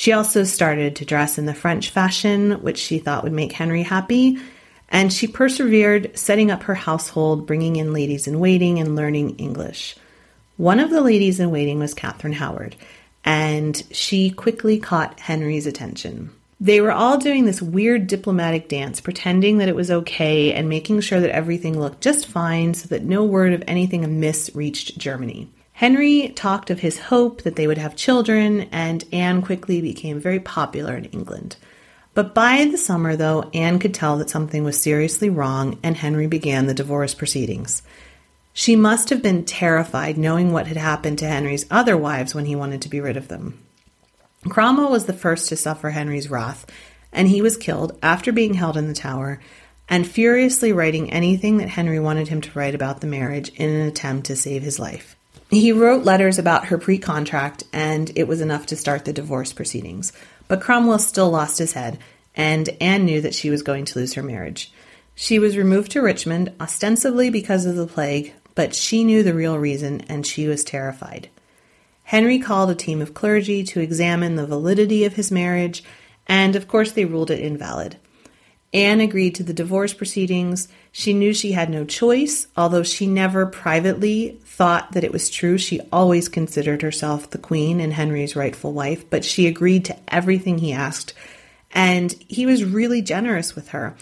She 0.01 0.13
also 0.13 0.45
started 0.45 0.95
to 0.95 1.05
dress 1.05 1.37
in 1.37 1.45
the 1.45 1.53
French 1.53 1.91
fashion, 1.91 2.53
which 2.63 2.79
she 2.79 2.97
thought 2.97 3.23
would 3.23 3.33
make 3.33 3.51
Henry 3.51 3.83
happy, 3.83 4.39
and 4.89 5.13
she 5.13 5.27
persevered, 5.27 6.17
setting 6.17 6.49
up 6.49 6.63
her 6.63 6.73
household, 6.73 7.45
bringing 7.45 7.75
in 7.75 7.93
ladies 7.93 8.25
in 8.25 8.39
waiting, 8.39 8.79
and 8.79 8.95
learning 8.95 9.35
English. 9.35 9.95
One 10.57 10.79
of 10.79 10.89
the 10.89 11.01
ladies 11.01 11.39
in 11.39 11.51
waiting 11.51 11.77
was 11.77 11.93
Catherine 11.93 12.33
Howard, 12.33 12.75
and 13.23 13.83
she 13.91 14.31
quickly 14.31 14.79
caught 14.79 15.19
Henry's 15.19 15.67
attention. 15.67 16.31
They 16.59 16.81
were 16.81 16.91
all 16.91 17.19
doing 17.19 17.45
this 17.45 17.61
weird 17.61 18.07
diplomatic 18.07 18.69
dance, 18.69 19.01
pretending 19.01 19.59
that 19.59 19.69
it 19.69 19.75
was 19.75 19.91
okay 19.91 20.51
and 20.51 20.67
making 20.67 21.01
sure 21.01 21.19
that 21.19 21.29
everything 21.29 21.79
looked 21.79 22.01
just 22.01 22.25
fine 22.25 22.73
so 22.73 22.87
that 22.87 23.03
no 23.03 23.23
word 23.23 23.53
of 23.53 23.63
anything 23.67 24.03
amiss 24.03 24.49
reached 24.55 24.97
Germany. 24.97 25.51
Henry 25.81 26.31
talked 26.35 26.69
of 26.69 26.81
his 26.81 26.99
hope 26.99 27.41
that 27.41 27.55
they 27.55 27.65
would 27.65 27.79
have 27.79 27.95
children, 27.95 28.67
and 28.71 29.03
Anne 29.11 29.41
quickly 29.41 29.81
became 29.81 30.19
very 30.19 30.39
popular 30.39 30.95
in 30.95 31.05
England. 31.05 31.55
But 32.13 32.35
by 32.35 32.65
the 32.65 32.77
summer, 32.77 33.15
though, 33.15 33.49
Anne 33.51 33.79
could 33.79 33.95
tell 33.95 34.15
that 34.19 34.29
something 34.29 34.63
was 34.63 34.79
seriously 34.79 35.27
wrong, 35.27 35.79
and 35.81 35.97
Henry 35.97 36.27
began 36.27 36.67
the 36.67 36.75
divorce 36.75 37.15
proceedings. 37.15 37.81
She 38.53 38.75
must 38.75 39.09
have 39.09 39.23
been 39.23 39.43
terrified 39.43 40.19
knowing 40.19 40.53
what 40.53 40.67
had 40.67 40.77
happened 40.77 41.17
to 41.17 41.27
Henry's 41.27 41.65
other 41.71 41.97
wives 41.97 42.35
when 42.35 42.45
he 42.45 42.55
wanted 42.55 42.83
to 42.83 42.89
be 42.89 43.01
rid 43.01 43.17
of 43.17 43.27
them. 43.27 43.57
Cromwell 44.47 44.91
was 44.91 45.07
the 45.07 45.13
first 45.13 45.49
to 45.49 45.55
suffer 45.55 45.89
Henry's 45.89 46.29
wrath, 46.29 46.67
and 47.11 47.27
he 47.27 47.41
was 47.41 47.57
killed 47.57 47.97
after 48.03 48.31
being 48.31 48.53
held 48.53 48.77
in 48.77 48.87
the 48.87 48.93
tower 48.93 49.39
and 49.89 50.05
furiously 50.05 50.71
writing 50.71 51.11
anything 51.11 51.57
that 51.57 51.69
Henry 51.69 51.99
wanted 51.99 52.27
him 52.27 52.39
to 52.41 52.51
write 52.53 52.75
about 52.75 53.01
the 53.01 53.07
marriage 53.07 53.49
in 53.55 53.67
an 53.67 53.87
attempt 53.87 54.27
to 54.27 54.35
save 54.35 54.61
his 54.61 54.77
life. 54.77 55.15
He 55.51 55.73
wrote 55.73 56.05
letters 56.05 56.39
about 56.39 56.67
her 56.67 56.77
pre 56.77 56.97
contract, 56.97 57.65
and 57.73 58.09
it 58.15 58.25
was 58.25 58.39
enough 58.39 58.67
to 58.67 58.77
start 58.77 59.03
the 59.03 59.11
divorce 59.11 59.51
proceedings. 59.51 60.13
But 60.47 60.61
Cromwell 60.61 60.99
still 60.99 61.29
lost 61.29 61.57
his 61.57 61.73
head, 61.73 61.99
and 62.33 62.69
Anne 62.79 63.03
knew 63.03 63.19
that 63.19 63.35
she 63.35 63.49
was 63.49 63.61
going 63.61 63.83
to 63.83 63.99
lose 63.99 64.13
her 64.13 64.23
marriage. 64.23 64.71
She 65.13 65.39
was 65.39 65.57
removed 65.57 65.91
to 65.91 66.01
Richmond, 66.01 66.53
ostensibly 66.61 67.29
because 67.29 67.65
of 67.65 67.75
the 67.75 67.85
plague, 67.85 68.33
but 68.55 68.73
she 68.73 69.03
knew 69.03 69.23
the 69.23 69.33
real 69.33 69.57
reason, 69.57 70.01
and 70.07 70.25
she 70.25 70.47
was 70.47 70.63
terrified. 70.63 71.29
Henry 72.03 72.39
called 72.39 72.69
a 72.69 72.75
team 72.75 73.01
of 73.01 73.13
clergy 73.13 73.61
to 73.65 73.81
examine 73.81 74.37
the 74.37 74.47
validity 74.47 75.03
of 75.03 75.15
his 75.15 75.31
marriage, 75.31 75.83
and 76.27 76.55
of 76.55 76.69
course 76.69 76.93
they 76.93 77.03
ruled 77.03 77.29
it 77.29 77.41
invalid. 77.41 77.97
Anne 78.73 79.01
agreed 79.01 79.35
to 79.35 79.43
the 79.43 79.53
divorce 79.53 79.93
proceedings. 79.93 80.69
She 80.91 81.13
knew 81.13 81.33
she 81.33 81.51
had 81.51 81.69
no 81.69 81.83
choice, 81.83 82.47
although 82.55 82.83
she 82.83 83.05
never 83.05 83.45
privately 83.45 84.39
thought 84.45 84.93
that 84.93 85.03
it 85.03 85.11
was 85.11 85.29
true. 85.29 85.57
She 85.57 85.81
always 85.91 86.29
considered 86.29 86.81
herself 86.81 87.29
the 87.29 87.37
queen 87.37 87.81
and 87.81 87.93
Henry's 87.93 88.35
rightful 88.35 88.71
wife, 88.71 89.09
but 89.09 89.25
she 89.25 89.47
agreed 89.47 89.83
to 89.85 89.97
everything 90.07 90.59
he 90.59 90.71
asked, 90.71 91.13
and 91.71 92.13
he 92.27 92.45
was 92.45 92.63
really 92.63 93.01
generous 93.01 93.55
with 93.55 93.69
her. 93.69 93.95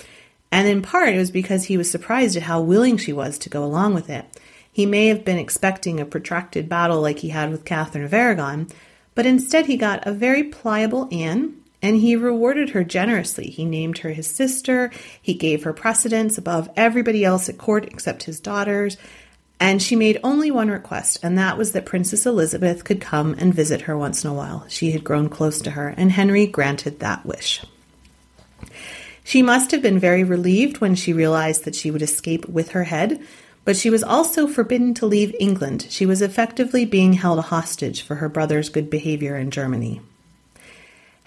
And 0.52 0.68
in 0.68 0.82
part, 0.82 1.10
it 1.10 1.18
was 1.18 1.32
because 1.32 1.66
he 1.66 1.78
was 1.78 1.90
surprised 1.90 2.36
at 2.36 2.44
how 2.44 2.62
willing 2.62 2.98
she 2.98 3.14
was 3.14 3.38
to 3.40 3.50
go 3.50 3.64
along 3.64 3.94
with 3.96 4.10
it. 4.10 4.26
He 4.72 4.86
may 4.86 5.08
have 5.08 5.26
been 5.26 5.38
expecting 5.38 6.00
a 6.00 6.06
protracted 6.06 6.70
battle 6.70 7.02
like 7.02 7.20
he 7.20 7.30
had 7.30 7.52
with 7.52 7.66
Catherine 7.66 8.04
of 8.04 8.14
Aragon, 8.14 8.68
but 9.16 9.26
instead 9.26 9.66
he 9.66 9.78
got 9.78 10.06
a 10.06 10.12
very 10.12 10.44
pliable 10.44 11.08
Anne 11.12 11.59
and 11.82 11.98
he 11.98 12.15
rewarded 12.15 12.72
her 12.72 12.84
generously. 12.84 13.50
He 13.50 13.65
named 13.65 14.00
her 14.00 14.10
his 14.10 14.28
sister, 14.28 14.92
he 15.22 15.34
gave 15.34 15.63
her 15.63 15.74
precedence 15.74 16.38
above 16.38 16.70
everybody 16.76 17.24
else 17.24 17.50
at 17.50 17.58
court 17.58 17.86
except 17.86 18.24
his 18.24 18.39
daughters, 18.39 18.98
and 19.60 19.82
she 19.82 19.96
made 19.96 20.20
only 20.24 20.52
one 20.52 20.70
request, 20.70 21.20
and 21.22 21.38
that 21.38 21.58
was 21.58 21.74
that 21.74 21.86
Princess 21.86 22.26
Elizabeth 22.26 22.86
could 22.86 23.02
come 23.02 23.36
and 23.38 23.54
visit 23.54 23.82
her 23.82 23.98
once 23.98 24.24
in 24.24 24.30
a 24.30 24.34
while. 24.34 24.65
She 24.70 24.92
had 24.92 25.04
grown 25.04 25.28
close 25.28 25.62
to 25.62 25.72
her, 25.72 25.89
and 25.89 26.12
Henry 26.12 26.48
granted 26.48 27.00
that 27.00 27.26
wish. 27.26 27.62
She 29.24 29.42
must 29.42 29.72
have 29.72 29.82
been 29.82 30.00
very 30.00 30.24
relieved 30.24 30.80
when 30.80 30.96
she 30.96 31.13
realized 31.13 31.65
that 31.65 31.76
she 31.76 31.92
would 31.92 32.02
escape 32.02 32.48
with 32.48 32.72
her 32.72 32.86
head, 32.86 33.22
but 33.65 33.76
she 33.76 33.89
was 33.89 34.02
also 34.02 34.48
forbidden 34.48 34.94
to 34.96 35.06
leave 35.06 35.36
England. 35.39 35.86
She 35.89 36.06
was 36.06 36.22
effectively 36.22 36.86
being 36.86 37.13
held 37.13 37.38
a 37.38 37.44
hostage 37.44 38.02
for 38.02 38.15
her 38.15 38.30
brother's 38.30 38.70
good 38.70 38.89
behavior 38.89 39.38
in 39.38 39.52
Germany. 39.52 40.02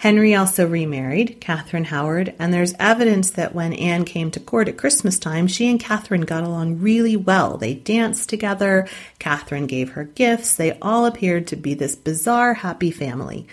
Henry 0.03 0.35
also 0.35 0.67
remarried 0.67 1.41
Catherine 1.41 1.85
Howard, 1.85 2.35
and 2.37 2.53
there's 2.53 2.75
evidence 2.81 3.31
that 3.31 3.55
when 3.55 3.73
Anne 3.75 4.05
came 4.05 4.33
to 4.33 4.41
court 4.41 4.67
at 4.67 4.77
Christmas 4.77 5.17
time, 5.17 5.47
she 5.47 5.71
and 5.71 5.79
Catherine 5.79 6.23
got 6.23 6.43
along 6.43 6.81
really 6.81 7.15
well. 7.15 7.57
They 7.57 7.75
danced 7.75 8.29
together, 8.29 8.89
Catherine 9.21 9.69
gave 9.69 9.91
her 9.91 10.03
gifts, 10.03 10.57
they 10.57 10.77
all 10.83 11.07
appeared 11.07 11.47
to 11.47 11.55
be 11.55 11.75
this 11.75 11.95
bizarre, 11.95 12.55
happy 12.55 12.91
family. 12.91 13.47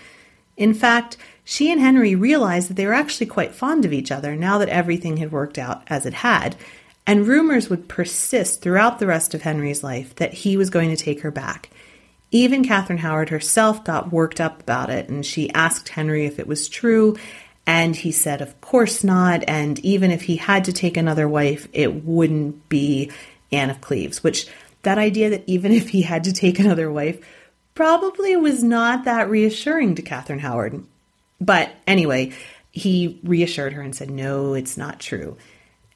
In 0.56 0.74
fact, 0.74 1.16
she 1.44 1.70
and 1.70 1.80
Henry 1.80 2.16
realized 2.16 2.68
that 2.68 2.74
they 2.74 2.86
were 2.86 2.94
actually 2.94 3.26
quite 3.26 3.54
fond 3.54 3.84
of 3.84 3.92
each 3.92 4.10
other 4.10 4.34
now 4.34 4.58
that 4.58 4.68
everything 4.68 5.18
had 5.18 5.30
worked 5.30 5.56
out 5.56 5.84
as 5.86 6.04
it 6.04 6.14
had, 6.14 6.56
and 7.06 7.28
rumors 7.28 7.70
would 7.70 7.86
persist 7.86 8.60
throughout 8.60 8.98
the 8.98 9.06
rest 9.06 9.34
of 9.34 9.42
Henry's 9.42 9.84
life 9.84 10.16
that 10.16 10.34
he 10.34 10.56
was 10.56 10.68
going 10.68 10.90
to 10.90 10.96
take 10.96 11.20
her 11.20 11.30
back. 11.30 11.70
Even 12.30 12.64
Catherine 12.64 12.98
Howard 12.98 13.30
herself 13.30 13.82
got 13.84 14.12
worked 14.12 14.40
up 14.40 14.60
about 14.60 14.90
it, 14.90 15.08
and 15.08 15.26
she 15.26 15.50
asked 15.50 15.88
Henry 15.88 16.26
if 16.26 16.38
it 16.38 16.46
was 16.46 16.68
true, 16.68 17.16
and 17.66 17.94
he 17.94 18.12
said, 18.12 18.40
Of 18.40 18.60
course 18.60 19.02
not. 19.02 19.44
And 19.48 19.78
even 19.80 20.10
if 20.10 20.22
he 20.22 20.36
had 20.36 20.64
to 20.64 20.72
take 20.72 20.96
another 20.96 21.28
wife, 21.28 21.68
it 21.72 22.04
wouldn't 22.04 22.68
be 22.68 23.10
Anne 23.52 23.70
of 23.70 23.80
Cleves, 23.80 24.22
which 24.22 24.46
that 24.82 24.98
idea 24.98 25.30
that 25.30 25.44
even 25.46 25.72
if 25.80 25.88
he 25.88 26.02
had 26.02 26.24
to 26.24 26.32
take 26.32 26.58
another 26.58 26.90
wife 26.90 27.24
probably 27.74 28.36
was 28.36 28.62
not 28.62 29.04
that 29.04 29.30
reassuring 29.30 29.94
to 29.96 30.02
Catherine 30.02 30.40
Howard. 30.40 30.84
But 31.40 31.72
anyway, 31.86 32.32
he 32.70 33.18
reassured 33.24 33.72
her 33.72 33.82
and 33.82 33.94
said, 33.94 34.10
No, 34.10 34.54
it's 34.54 34.76
not 34.76 35.00
true. 35.00 35.36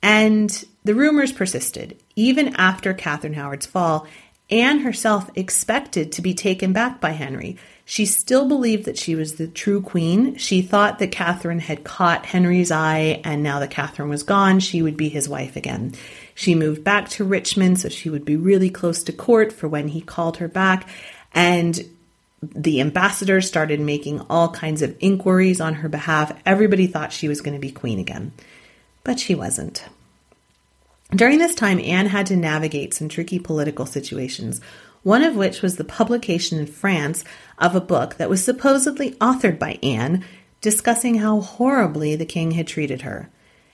And 0.03 0.65
the 0.85 0.95
rumors 0.95 1.33
persisted. 1.33 1.99
Even 2.17 2.55
after 2.57 2.93
Catherine 2.95 3.35
Howard's 3.35 3.67
fall, 3.67 4.07
Anne 4.51 4.81
herself 4.81 5.31
expected 5.35 6.13
to 6.13 6.23
be 6.23 6.35
taken 6.35 6.73
back 6.73 7.01
by 7.01 7.11
Henry. 7.11 7.57
She 7.87 8.07
still 8.07 8.49
believed 8.49 8.85
that 8.87 8.99
she 8.99 9.15
was 9.15 9.35
the 9.35 9.47
true 9.47 9.81
queen. 9.83 10.37
She 10.37 10.63
thought 10.63 10.99
that 10.99 11.13
Catherine 11.13 11.59
had 11.59 11.85
caught 11.85 12.27
Henry's 12.27 12.71
eye, 12.71 13.21
and 13.25 13.43
now 13.43 13.59
that 13.59 13.71
Catherine 13.71 14.09
was 14.09 14.23
gone, 14.23 14.61
she 14.61 14.81
would 14.81 14.97
be 14.97 15.09
his 15.09 15.29
wife 15.29 15.57
again. 15.57 15.95
She 16.35 16.55
moved 16.55 16.83
back 16.83 17.09
to 17.11 17.25
Richmond 17.25 17.81
so 17.81 17.89
she 17.89 18.09
would 18.11 18.25
be 18.25 18.37
really 18.37 18.71
close 18.71 19.03
to 19.05 19.13
court 19.13 19.53
for 19.53 19.69
when 19.69 19.89
he 19.89 20.01
called 20.01 20.39
her 20.39 20.49
back. 20.49 20.89
And 21.33 21.85
the 22.43 22.81
ambassadors 22.81 23.47
started 23.47 23.81
making 23.81 24.21
all 24.31 24.49
kinds 24.51 24.83
of 24.83 24.97
inquiries 25.01 25.61
on 25.61 25.75
her 25.75 25.89
behalf. 25.89 26.33
Everybody 26.45 26.87
thought 26.87 27.13
she 27.13 27.29
was 27.29 27.41
going 27.41 27.55
to 27.55 27.61
be 27.61 27.71
queen 27.71 27.99
again, 27.99 28.33
but 29.03 29.19
she 29.19 29.35
wasn't. 29.35 29.85
During 31.15 31.39
this 31.39 31.55
time, 31.55 31.79
Anne 31.79 32.07
had 32.07 32.27
to 32.27 32.37
navigate 32.37 32.93
some 32.93 33.09
tricky 33.09 33.39
political 33.39 33.87
situations, 33.87 34.61
one 35.03 35.23
of 35.23 35.37
which 35.37 35.63
was 35.63 35.77
the 35.77 35.85
publication 35.85 36.59
in 36.59 36.67
France 36.67 37.25
of 37.59 37.77
a 37.77 37.81
book 37.81 38.17
that 38.17 38.31
was 38.31 38.43
supposedly 38.43 39.13
authored 39.13 39.59
by 39.59 39.79
Anne 39.83 40.25
discussing 40.61 41.17
how 41.17 41.41
horribly 41.41 42.17
the 42.17 42.25
king 42.25 42.53
had 42.53 42.67
treated 42.67 43.03
her. 43.03 43.31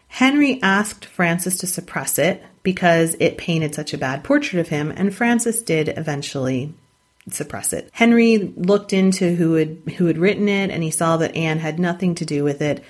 Henry 0.09 0.61
asked 0.61 1.07
Francis 1.07 1.57
to 1.59 1.67
suppress 1.67 2.19
it 2.19 2.43
because 2.63 3.17
it 3.21 3.39
painted 3.39 3.75
such 3.75 3.95
a 3.95 3.99
bad 3.99 4.25
portrait 4.25 4.61
of 4.61 4.69
him, 4.69 4.93
and 4.95 5.15
Francis 5.15 5.63
did 5.63 5.89
eventually 5.97 6.75
suppress 7.31 7.73
it. 7.73 7.89
Henry 7.93 8.53
looked 8.57 8.93
into 8.93 9.37
who 9.37 9.55
had 9.55 9.79
who 9.97 10.07
had 10.07 10.19
written 10.19 10.49
it 10.49 10.71
and 10.71 10.83
he 10.83 10.91
saw 10.91 11.17
that 11.19 11.37
Anne 11.37 11.59
had 11.59 11.79
nothing 11.79 12.15
to 12.17 12.25
do 12.25 12.43
with 12.43 12.61
it, 12.61 12.83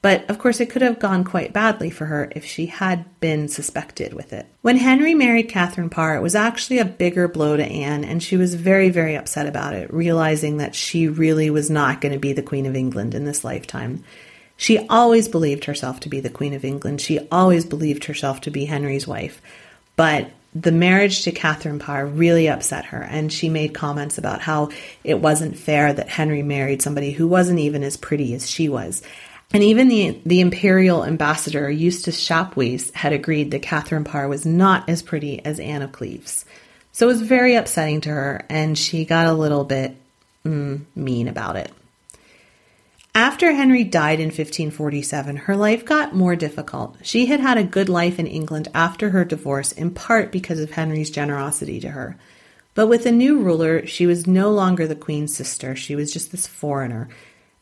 but 0.00 0.28
of 0.30 0.38
course, 0.38 0.60
it 0.60 0.70
could 0.70 0.82
have 0.82 1.00
gone 1.00 1.24
quite 1.24 1.52
badly 1.52 1.90
for 1.90 2.06
her 2.06 2.30
if 2.34 2.44
she 2.44 2.66
had 2.66 3.04
been 3.20 3.48
suspected 3.48 4.12
with 4.12 4.32
it. 4.32 4.46
When 4.62 4.76
Henry 4.76 5.14
married 5.14 5.48
Catherine 5.48 5.90
Parr, 5.90 6.16
it 6.16 6.22
was 6.22 6.36
actually 6.36 6.78
a 6.78 6.84
bigger 6.84 7.26
blow 7.26 7.56
to 7.56 7.64
Anne, 7.64 8.04
and 8.04 8.22
she 8.22 8.36
was 8.36 8.54
very, 8.54 8.90
very 8.90 9.16
upset 9.16 9.46
about 9.46 9.74
it, 9.74 9.92
realizing 9.92 10.58
that 10.58 10.76
she 10.76 11.08
really 11.08 11.50
was 11.50 11.68
not 11.68 12.00
going 12.00 12.12
to 12.12 12.18
be 12.18 12.32
the 12.32 12.42
Queen 12.42 12.66
of 12.66 12.76
England 12.76 13.14
in 13.14 13.24
this 13.24 13.42
lifetime. 13.42 14.04
She 14.56 14.86
always 14.88 15.28
believed 15.28 15.64
herself 15.64 16.00
to 16.00 16.08
be 16.08 16.20
the 16.20 16.30
Queen 16.30 16.54
of 16.54 16.64
England. 16.64 17.00
She 17.00 17.20
always 17.30 17.64
believed 17.64 18.04
herself 18.04 18.40
to 18.42 18.50
be 18.50 18.64
Henry's 18.66 19.06
wife. 19.06 19.42
But 19.96 20.30
the 20.54 20.72
marriage 20.72 21.22
to 21.22 21.32
Catherine 21.32 21.78
Parr 21.78 22.06
really 22.06 22.48
upset 22.48 22.86
her, 22.86 23.02
and 23.02 23.32
she 23.32 23.48
made 23.48 23.74
comments 23.74 24.16
about 24.18 24.40
how 24.40 24.70
it 25.04 25.20
wasn't 25.20 25.58
fair 25.58 25.92
that 25.92 26.08
Henry 26.08 26.42
married 26.42 26.82
somebody 26.82 27.12
who 27.12 27.28
wasn't 27.28 27.58
even 27.58 27.82
as 27.82 27.96
pretty 27.96 28.34
as 28.34 28.48
she 28.48 28.68
was. 28.68 29.02
And 29.50 29.62
even 29.62 29.88
the, 29.88 30.20
the 30.26 30.40
imperial 30.40 31.04
ambassador, 31.04 31.70
Eustace 31.70 32.20
Chapuys, 32.20 32.92
had 32.92 33.12
agreed 33.12 33.50
that 33.50 33.62
Catherine 33.62 34.04
Parr 34.04 34.28
was 34.28 34.44
not 34.44 34.88
as 34.88 35.02
pretty 35.02 35.42
as 35.44 35.58
Anne 35.58 35.82
of 35.82 35.92
Cleves. 35.92 36.44
So 36.92 37.06
it 37.06 37.12
was 37.12 37.22
very 37.22 37.54
upsetting 37.54 38.02
to 38.02 38.10
her, 38.10 38.44
and 38.50 38.76
she 38.76 39.04
got 39.04 39.26
a 39.26 39.32
little 39.32 39.64
bit 39.64 39.96
mm, 40.44 40.82
mean 40.94 41.28
about 41.28 41.56
it. 41.56 41.72
After 43.14 43.52
Henry 43.52 43.84
died 43.84 44.20
in 44.20 44.26
1547, 44.26 45.36
her 45.36 45.56
life 45.56 45.84
got 45.84 46.14
more 46.14 46.36
difficult. 46.36 46.96
She 47.02 47.26
had 47.26 47.40
had 47.40 47.56
a 47.56 47.64
good 47.64 47.88
life 47.88 48.18
in 48.18 48.26
England 48.26 48.68
after 48.74 49.10
her 49.10 49.24
divorce, 49.24 49.72
in 49.72 49.92
part 49.92 50.30
because 50.30 50.60
of 50.60 50.72
Henry's 50.72 51.10
generosity 51.10 51.80
to 51.80 51.88
her. 51.88 52.16
But 52.74 52.86
with 52.86 53.06
a 53.06 53.10
new 53.10 53.40
ruler, 53.40 53.86
she 53.86 54.06
was 54.06 54.26
no 54.26 54.50
longer 54.50 54.86
the 54.86 54.94
queen's 54.94 55.34
sister. 55.34 55.74
She 55.74 55.96
was 55.96 56.12
just 56.12 56.30
this 56.30 56.46
foreigner 56.46 57.08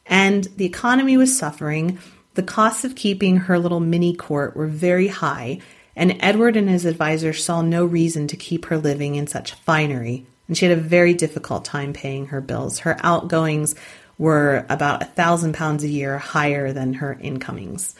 and 0.06 0.44
the 0.56 0.64
economy 0.64 1.16
was 1.16 1.36
suffering. 1.36 1.98
The 2.34 2.42
costs 2.42 2.84
of 2.84 2.94
keeping 2.94 3.36
her 3.36 3.58
little 3.58 3.80
mini 3.80 4.14
court 4.14 4.56
were 4.56 4.66
very 4.66 5.08
high, 5.08 5.60
and 5.94 6.16
Edward 6.20 6.56
and 6.56 6.68
his 6.68 6.84
advisors 6.84 7.42
saw 7.42 7.62
no 7.62 7.84
reason 7.84 8.28
to 8.28 8.36
keep 8.36 8.66
her 8.66 8.78
living 8.78 9.14
in 9.14 9.26
such 9.26 9.54
finery, 9.54 10.26
and 10.46 10.56
she 10.56 10.66
had 10.66 10.76
a 10.76 10.80
very 10.80 11.14
difficult 11.14 11.64
time 11.64 11.92
paying 11.92 12.26
her 12.26 12.40
bills. 12.40 12.80
Her 12.80 12.98
outgoings 13.02 13.74
were 14.18 14.64
about 14.68 15.02
a 15.02 15.06
thousand 15.06 15.54
pounds 15.54 15.84
a 15.84 15.88
year 15.88 16.18
higher 16.18 16.72
than 16.72 16.94
her 16.94 17.18
incomings. 17.20 17.94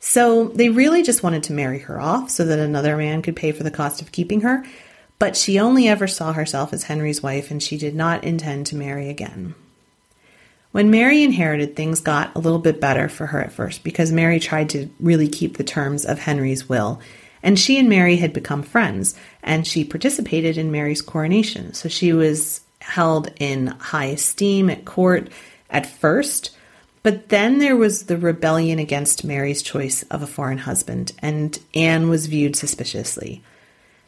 So 0.00 0.48
they 0.48 0.68
really 0.68 1.02
just 1.02 1.22
wanted 1.22 1.44
to 1.44 1.52
marry 1.52 1.78
her 1.80 2.00
off 2.00 2.30
so 2.30 2.44
that 2.44 2.58
another 2.58 2.96
man 2.96 3.22
could 3.22 3.36
pay 3.36 3.52
for 3.52 3.62
the 3.62 3.70
cost 3.70 4.02
of 4.02 4.12
keeping 4.12 4.40
her, 4.40 4.64
but 5.18 5.36
she 5.36 5.60
only 5.60 5.86
ever 5.86 6.08
saw 6.08 6.32
herself 6.32 6.72
as 6.72 6.84
Henry's 6.84 7.22
wife 7.22 7.50
and 7.50 7.62
she 7.62 7.78
did 7.78 7.94
not 7.94 8.24
intend 8.24 8.66
to 8.66 8.76
marry 8.76 9.08
again. 9.08 9.54
When 10.72 10.90
Mary 10.90 11.22
inherited, 11.22 11.76
things 11.76 12.00
got 12.00 12.34
a 12.34 12.38
little 12.38 12.58
bit 12.58 12.80
better 12.80 13.08
for 13.08 13.26
her 13.26 13.40
at 13.40 13.52
first 13.52 13.84
because 13.84 14.10
Mary 14.10 14.40
tried 14.40 14.70
to 14.70 14.88
really 14.98 15.28
keep 15.28 15.56
the 15.56 15.64
terms 15.64 16.04
of 16.04 16.18
Henry's 16.18 16.68
will. 16.68 17.00
And 17.42 17.58
she 17.58 17.78
and 17.78 17.88
Mary 17.88 18.16
had 18.16 18.32
become 18.32 18.62
friends, 18.62 19.14
and 19.42 19.66
she 19.66 19.84
participated 19.84 20.56
in 20.56 20.70
Mary's 20.70 21.02
coronation. 21.02 21.74
So 21.74 21.88
she 21.88 22.12
was 22.12 22.62
held 22.80 23.30
in 23.38 23.66
high 23.68 24.06
esteem 24.06 24.70
at 24.70 24.84
court 24.84 25.28
at 25.68 25.86
first. 25.86 26.56
But 27.02 27.28
then 27.28 27.58
there 27.58 27.76
was 27.76 28.04
the 28.04 28.16
rebellion 28.16 28.78
against 28.78 29.24
Mary's 29.24 29.60
choice 29.60 30.04
of 30.04 30.22
a 30.22 30.26
foreign 30.26 30.58
husband, 30.58 31.12
and 31.18 31.58
Anne 31.74 32.08
was 32.08 32.28
viewed 32.28 32.56
suspiciously. 32.56 33.42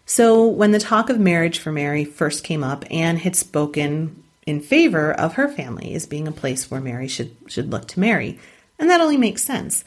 So 0.06 0.46
when 0.46 0.70
the 0.70 0.78
talk 0.78 1.10
of 1.10 1.18
marriage 1.18 1.58
for 1.58 1.72
Mary 1.72 2.04
first 2.04 2.44
came 2.44 2.62
up, 2.62 2.84
Anne 2.90 3.16
had 3.16 3.34
spoken 3.34 4.22
in 4.46 4.60
favor 4.60 5.12
of 5.12 5.34
her 5.34 5.48
family 5.48 5.94
as 5.94 6.06
being 6.06 6.28
a 6.28 6.32
place 6.32 6.70
where 6.70 6.80
Mary 6.80 7.08
should, 7.08 7.36
should 7.46 7.70
look 7.70 7.88
to 7.88 8.00
marry. 8.00 8.38
And 8.78 8.90
that 8.90 9.00
only 9.00 9.16
makes 9.16 9.42
sense. 9.42 9.84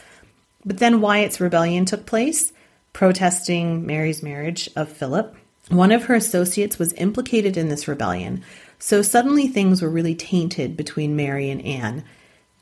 But 0.66 0.78
then 0.78 1.02
Wyatt's 1.02 1.40
rebellion 1.40 1.86
took 1.86 2.06
place, 2.06 2.52
protesting 2.94 3.86
Mary's 3.86 4.24
marriage 4.24 4.70
of 4.76 4.92
Philip. 4.92 5.36
One 5.70 5.92
of 5.92 6.06
her 6.06 6.16
associates 6.16 6.80
was 6.80 6.94
implicated 6.94 7.58
in 7.58 7.70
this 7.70 7.88
rebellion, 7.88 8.44
so 8.80 9.02
suddenly 9.02 9.48
things 9.48 9.82
were 9.82 9.90
really 9.90 10.16
tainted 10.16 10.78
between 10.78 11.16
Mary 11.16 11.50
and 11.50 11.62
Anne. 11.64 12.04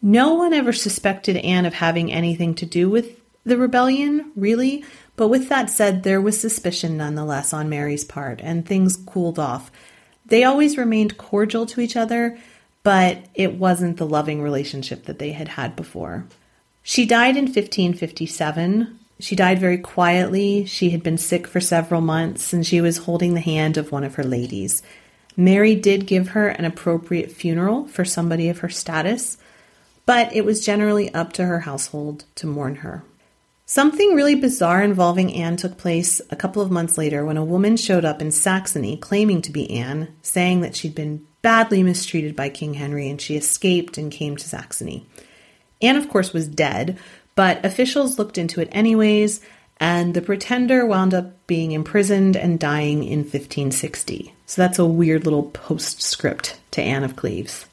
No 0.01 0.33
one 0.33 0.53
ever 0.53 0.73
suspected 0.73 1.37
Anne 1.37 1.65
of 1.65 1.73
having 1.75 2.11
anything 2.11 2.55
to 2.55 2.65
do 2.65 2.89
with 2.89 3.19
the 3.45 3.57
rebellion, 3.57 4.31
really, 4.35 4.83
but 5.15 5.27
with 5.27 5.49
that 5.49 5.69
said, 5.69 6.03
there 6.03 6.21
was 6.21 6.39
suspicion 6.39 6.97
nonetheless 6.97 7.53
on 7.53 7.69
Mary's 7.69 8.03
part, 8.03 8.41
and 8.41 8.65
things 8.65 8.97
cooled 8.97 9.39
off. 9.39 9.71
They 10.25 10.43
always 10.43 10.77
remained 10.77 11.17
cordial 11.17 11.65
to 11.67 11.81
each 11.81 11.95
other, 11.95 12.37
but 12.83 13.25
it 13.33 13.55
wasn't 13.55 13.97
the 13.97 14.07
loving 14.07 14.41
relationship 14.41 15.05
that 15.05 15.19
they 15.19 15.31
had 15.31 15.49
had 15.49 15.75
before. 15.75 16.25
She 16.83 17.05
died 17.05 17.35
in 17.35 17.45
1557. 17.45 18.99
She 19.19 19.35
died 19.35 19.59
very 19.59 19.77
quietly. 19.77 20.65
She 20.65 20.91
had 20.91 21.01
been 21.01 21.17
sick 21.17 21.47
for 21.47 21.59
several 21.59 22.01
months, 22.01 22.53
and 22.53 22.65
she 22.65 22.81
was 22.81 22.97
holding 22.97 23.33
the 23.33 23.39
hand 23.41 23.77
of 23.77 23.91
one 23.91 24.03
of 24.03 24.15
her 24.15 24.23
ladies. 24.23 24.83
Mary 25.37 25.75
did 25.75 26.07
give 26.07 26.29
her 26.29 26.47
an 26.47 26.65
appropriate 26.65 27.31
funeral 27.31 27.87
for 27.87 28.05
somebody 28.05 28.49
of 28.49 28.59
her 28.59 28.69
status, 28.69 29.37
but 30.05 30.33
it 30.35 30.45
was 30.45 30.65
generally 30.65 31.13
up 31.13 31.33
to 31.33 31.45
her 31.45 31.61
household 31.61 32.25
to 32.35 32.47
mourn 32.47 32.75
her. 32.77 33.03
Something 33.67 34.13
really 34.13 34.35
bizarre 34.35 34.83
involving 34.83 35.33
Anne 35.33 35.57
took 35.57 35.75
place 35.75 36.21
a 36.29 36.35
couple 36.35 36.61
of 36.61 36.69
months 36.69 36.99
later 36.99 37.25
when 37.25 37.37
a 37.37 37.43
woman 37.43 37.77
showed 37.77 38.05
up 38.05 38.21
in 38.21 38.29
Saxony 38.29 38.95
claiming 38.95 39.41
to 39.41 39.51
be 39.51 39.69
Anne, 39.71 40.13
saying 40.21 40.61
that 40.61 40.75
she'd 40.75 40.93
been 40.93 41.25
badly 41.41 41.81
mistreated 41.81 42.35
by 42.35 42.49
King 42.49 42.75
Henry 42.75 43.09
and 43.09 43.19
she 43.19 43.35
escaped 43.35 43.97
and 43.97 44.11
came 44.11 44.37
to 44.37 44.47
Saxony. 44.47 45.07
Anne, 45.81 45.95
of 45.95 46.09
course, 46.09 46.31
was 46.31 46.47
dead, 46.47 46.99
but 47.33 47.65
officials 47.65 48.19
looked 48.19 48.37
into 48.37 48.61
it 48.61 48.69
anyways, 48.71 49.41
and 49.77 50.13
the 50.13 50.21
pretender 50.21 50.85
wound 50.85 51.15
up 51.15 51.47
being 51.47 51.71
imprisoned 51.71 52.37
and 52.37 52.59
dying 52.59 53.03
in 53.03 53.19
1560. 53.19 54.33
So 54.45 54.61
that's 54.61 54.79
a 54.79 54.85
weird 54.85 55.25
little 55.25 55.43
postscript 55.43 56.59
to 56.71 56.83
Anne 56.83 57.03
of 57.03 57.15
Cleves. 57.15 57.65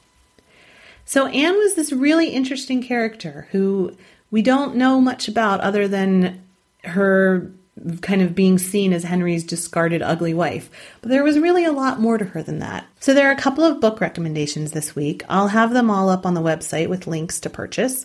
So 1.05 1.26
Anne 1.26 1.59
was 1.59 1.74
this 1.74 1.92
really 1.92 2.31
interesting 2.31 2.83
character 2.83 3.46
who 3.52 3.94
we 4.33 4.42
don't 4.42 4.75
know 4.75 5.01
much 5.01 5.29
about 5.29 5.61
other 5.61 5.87
than 5.87 6.42
her 6.83 7.53
kind 8.01 8.23
of 8.23 8.35
being 8.35 8.59
seen 8.59 8.92
as 8.92 9.05
Henry's 9.05 9.45
discarded 9.45 10.03
ugly 10.03 10.35
wife. 10.35 10.71
But 11.01 11.11
there 11.11 11.23
was 11.23 11.38
really 11.38 11.64
a 11.64 11.73
lot 11.73 12.01
more 12.01 12.18
to 12.18 12.25
her 12.25 12.42
than 12.42 12.59
that. 12.59 12.87
So 12.99 13.14
there 13.14 13.29
are 13.29 13.33
a 13.33 13.40
couple 13.40 13.64
of 13.64 13.81
book 13.81 14.01
recommendations 14.01 14.73
this 14.73 14.97
week. 14.97 15.23
I'll 15.29 15.49
have 15.49 15.73
them 15.73 15.90
all 15.90 16.09
up 16.09 16.27
on 16.27 16.35
the 16.35 16.42
website 16.42 16.88
with 16.88 17.07
links 17.07 17.40
to 17.40 17.51
purchase. 17.51 18.05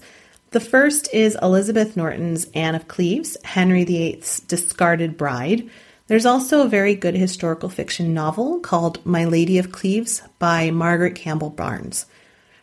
The 0.51 0.59
first 0.59 1.13
is 1.13 1.37
Elizabeth 1.41 1.97
Norton's 1.97 2.45
Anne 2.53 2.75
of 2.75 2.87
Cleves, 2.87 3.37
Henry 3.43 3.83
VIII's 3.83 4.41
discarded 4.41 5.17
bride. 5.17 5.69
There's 6.07 6.25
also 6.25 6.61
a 6.61 6.69
very 6.69 6.95
good 6.95 7.15
historical 7.15 7.69
fiction 7.69 8.13
novel 8.13 8.59
called 8.59 9.05
My 9.05 9.25
Lady 9.25 9.57
of 9.57 9.71
Cleves 9.71 10.21
by 10.39 10.71
Margaret 10.71 11.15
Campbell 11.15 11.49
Barnes. 11.49 12.05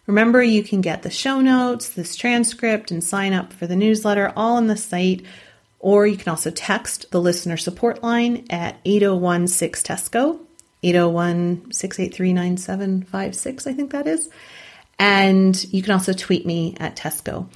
Remember, 0.06 0.42
you 0.42 0.62
can 0.62 0.80
get 0.80 1.02
the 1.02 1.10
show 1.10 1.40
notes, 1.40 1.88
this 1.88 2.14
transcript, 2.14 2.90
and 2.90 3.02
sign 3.02 3.32
up 3.32 3.52
for 3.52 3.66
the 3.66 3.76
newsletter 3.76 4.32
all 4.36 4.56
on 4.56 4.66
the 4.66 4.76
site. 4.76 5.24
Or 5.78 6.06
you 6.06 6.16
can 6.16 6.30
also 6.30 6.50
text 6.50 7.10
the 7.10 7.20
listener 7.20 7.56
support 7.56 8.02
line 8.02 8.46
at 8.50 8.78
801 8.84 9.48
6 9.48 9.82
Teysko, 9.82 10.38
801 10.82 11.72
683 11.72 12.32
9756, 12.32 13.66
I 13.66 13.72
think 13.72 13.92
that 13.92 14.06
is. 14.06 14.30
And 14.98 15.64
you 15.72 15.82
can 15.82 15.92
also 15.92 16.12
tweet 16.12 16.46
me 16.46 16.76
at 16.78 16.96
Teysko. 16.96 17.48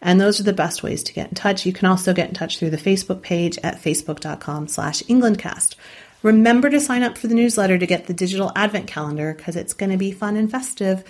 And 0.00 0.20
those 0.20 0.40
are 0.40 0.44
the 0.44 0.52
best 0.52 0.82
ways 0.82 1.02
to 1.04 1.12
get 1.12 1.28
in 1.28 1.34
touch. 1.34 1.66
You 1.66 1.72
can 1.72 1.88
also 1.88 2.12
get 2.12 2.28
in 2.28 2.34
touch 2.34 2.58
through 2.58 2.70
the 2.70 2.76
Facebook 2.76 3.22
page 3.22 3.58
at 3.62 3.80
facebook.com 3.80 4.68
slash 4.68 5.02
englandcast. 5.04 5.74
Remember 6.22 6.70
to 6.70 6.80
sign 6.80 7.02
up 7.02 7.16
for 7.16 7.28
the 7.28 7.34
newsletter 7.34 7.78
to 7.78 7.86
get 7.86 8.06
the 8.06 8.14
digital 8.14 8.52
advent 8.56 8.86
calendar 8.86 9.34
because 9.34 9.56
it's 9.56 9.74
going 9.74 9.90
to 9.90 9.96
be 9.96 10.12
fun 10.12 10.36
and 10.36 10.50
festive 10.50 11.04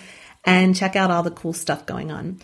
and 0.47 0.75
check 0.75 0.95
out 0.95 1.11
all 1.11 1.21
the 1.21 1.29
cool 1.29 1.53
stuff 1.53 1.85
going 1.85 2.11
on. 2.11 2.39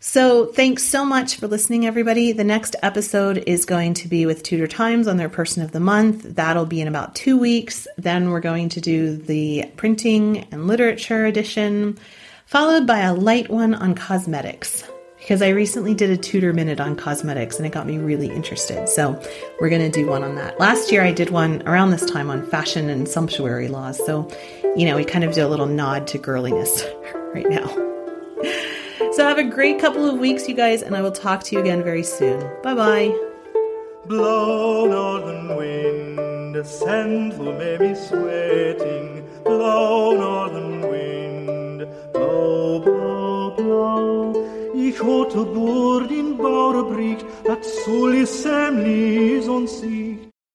So, 0.00 0.46
thanks 0.46 0.84
so 0.84 1.04
much 1.04 1.34
for 1.34 1.48
listening, 1.48 1.84
everybody. 1.84 2.30
The 2.30 2.44
next 2.44 2.76
episode 2.84 3.38
is 3.48 3.64
going 3.64 3.94
to 3.94 4.06
be 4.06 4.26
with 4.26 4.44
Tudor 4.44 4.68
Times 4.68 5.08
on 5.08 5.16
their 5.16 5.28
Person 5.28 5.64
of 5.64 5.72
the 5.72 5.80
Month. 5.80 6.36
That'll 6.36 6.66
be 6.66 6.80
in 6.80 6.86
about 6.86 7.16
two 7.16 7.36
weeks. 7.36 7.88
Then 7.96 8.30
we're 8.30 8.38
going 8.38 8.68
to 8.70 8.80
do 8.80 9.16
the 9.16 9.64
printing 9.76 10.46
and 10.52 10.68
literature 10.68 11.26
edition, 11.26 11.98
followed 12.46 12.86
by 12.86 13.00
a 13.00 13.14
light 13.14 13.50
one 13.50 13.74
on 13.74 13.96
cosmetics. 13.96 14.84
Because 15.28 15.42
I 15.42 15.50
recently 15.50 15.92
did 15.92 16.08
a 16.08 16.16
Tudor 16.16 16.54
Minute 16.54 16.80
on 16.80 16.96
cosmetics 16.96 17.58
and 17.58 17.66
it 17.66 17.70
got 17.70 17.86
me 17.86 17.98
really 17.98 18.30
interested. 18.30 18.88
So, 18.88 19.22
we're 19.60 19.68
going 19.68 19.82
to 19.82 19.90
do 19.90 20.06
one 20.08 20.24
on 20.24 20.36
that. 20.36 20.58
Last 20.58 20.90
year, 20.90 21.02
I 21.02 21.12
did 21.12 21.28
one 21.28 21.62
around 21.68 21.90
this 21.90 22.06
time 22.06 22.30
on 22.30 22.46
fashion 22.46 22.88
and 22.88 23.06
sumptuary 23.06 23.68
laws. 23.68 23.98
So, 24.06 24.26
you 24.74 24.86
know, 24.86 24.96
we 24.96 25.04
kind 25.04 25.24
of 25.24 25.34
do 25.34 25.46
a 25.46 25.48
little 25.48 25.66
nod 25.66 26.06
to 26.06 26.18
girliness 26.18 26.82
right 27.34 27.46
now. 27.46 27.66
So 29.12 29.28
have 29.28 29.36
a 29.36 29.44
great 29.44 29.78
couple 29.78 30.08
of 30.08 30.18
weeks, 30.18 30.48
you 30.48 30.54
guys, 30.54 30.80
and 30.80 30.96
I 30.96 31.02
will 31.02 31.12
talk 31.12 31.44
to 31.44 31.56
you 31.56 31.60
again 31.60 31.84
very 31.84 32.04
soon. 32.04 32.40
Bye 32.62 32.72
bye. 32.72 33.14
Blow, 34.06 34.86
northern 34.86 35.56
wind, 35.58 36.54
be 36.54 36.62
sweating. 37.94 39.28
Blow, 39.44 40.16
northern 40.16 40.80
wind, 40.80 41.86
blow, 42.14 42.80
blow, 42.80 43.54
blow. 43.54 44.47
Ich 44.98 45.04
hatte 45.04 45.44
Bord 45.44 46.10
in 46.10 46.36
Bauerbricht, 46.36 47.24
dat 47.44 47.64
soll 47.64 48.16
is 48.16 48.44
lies 48.44 49.46
und 49.46 49.68
sie. 49.68 50.27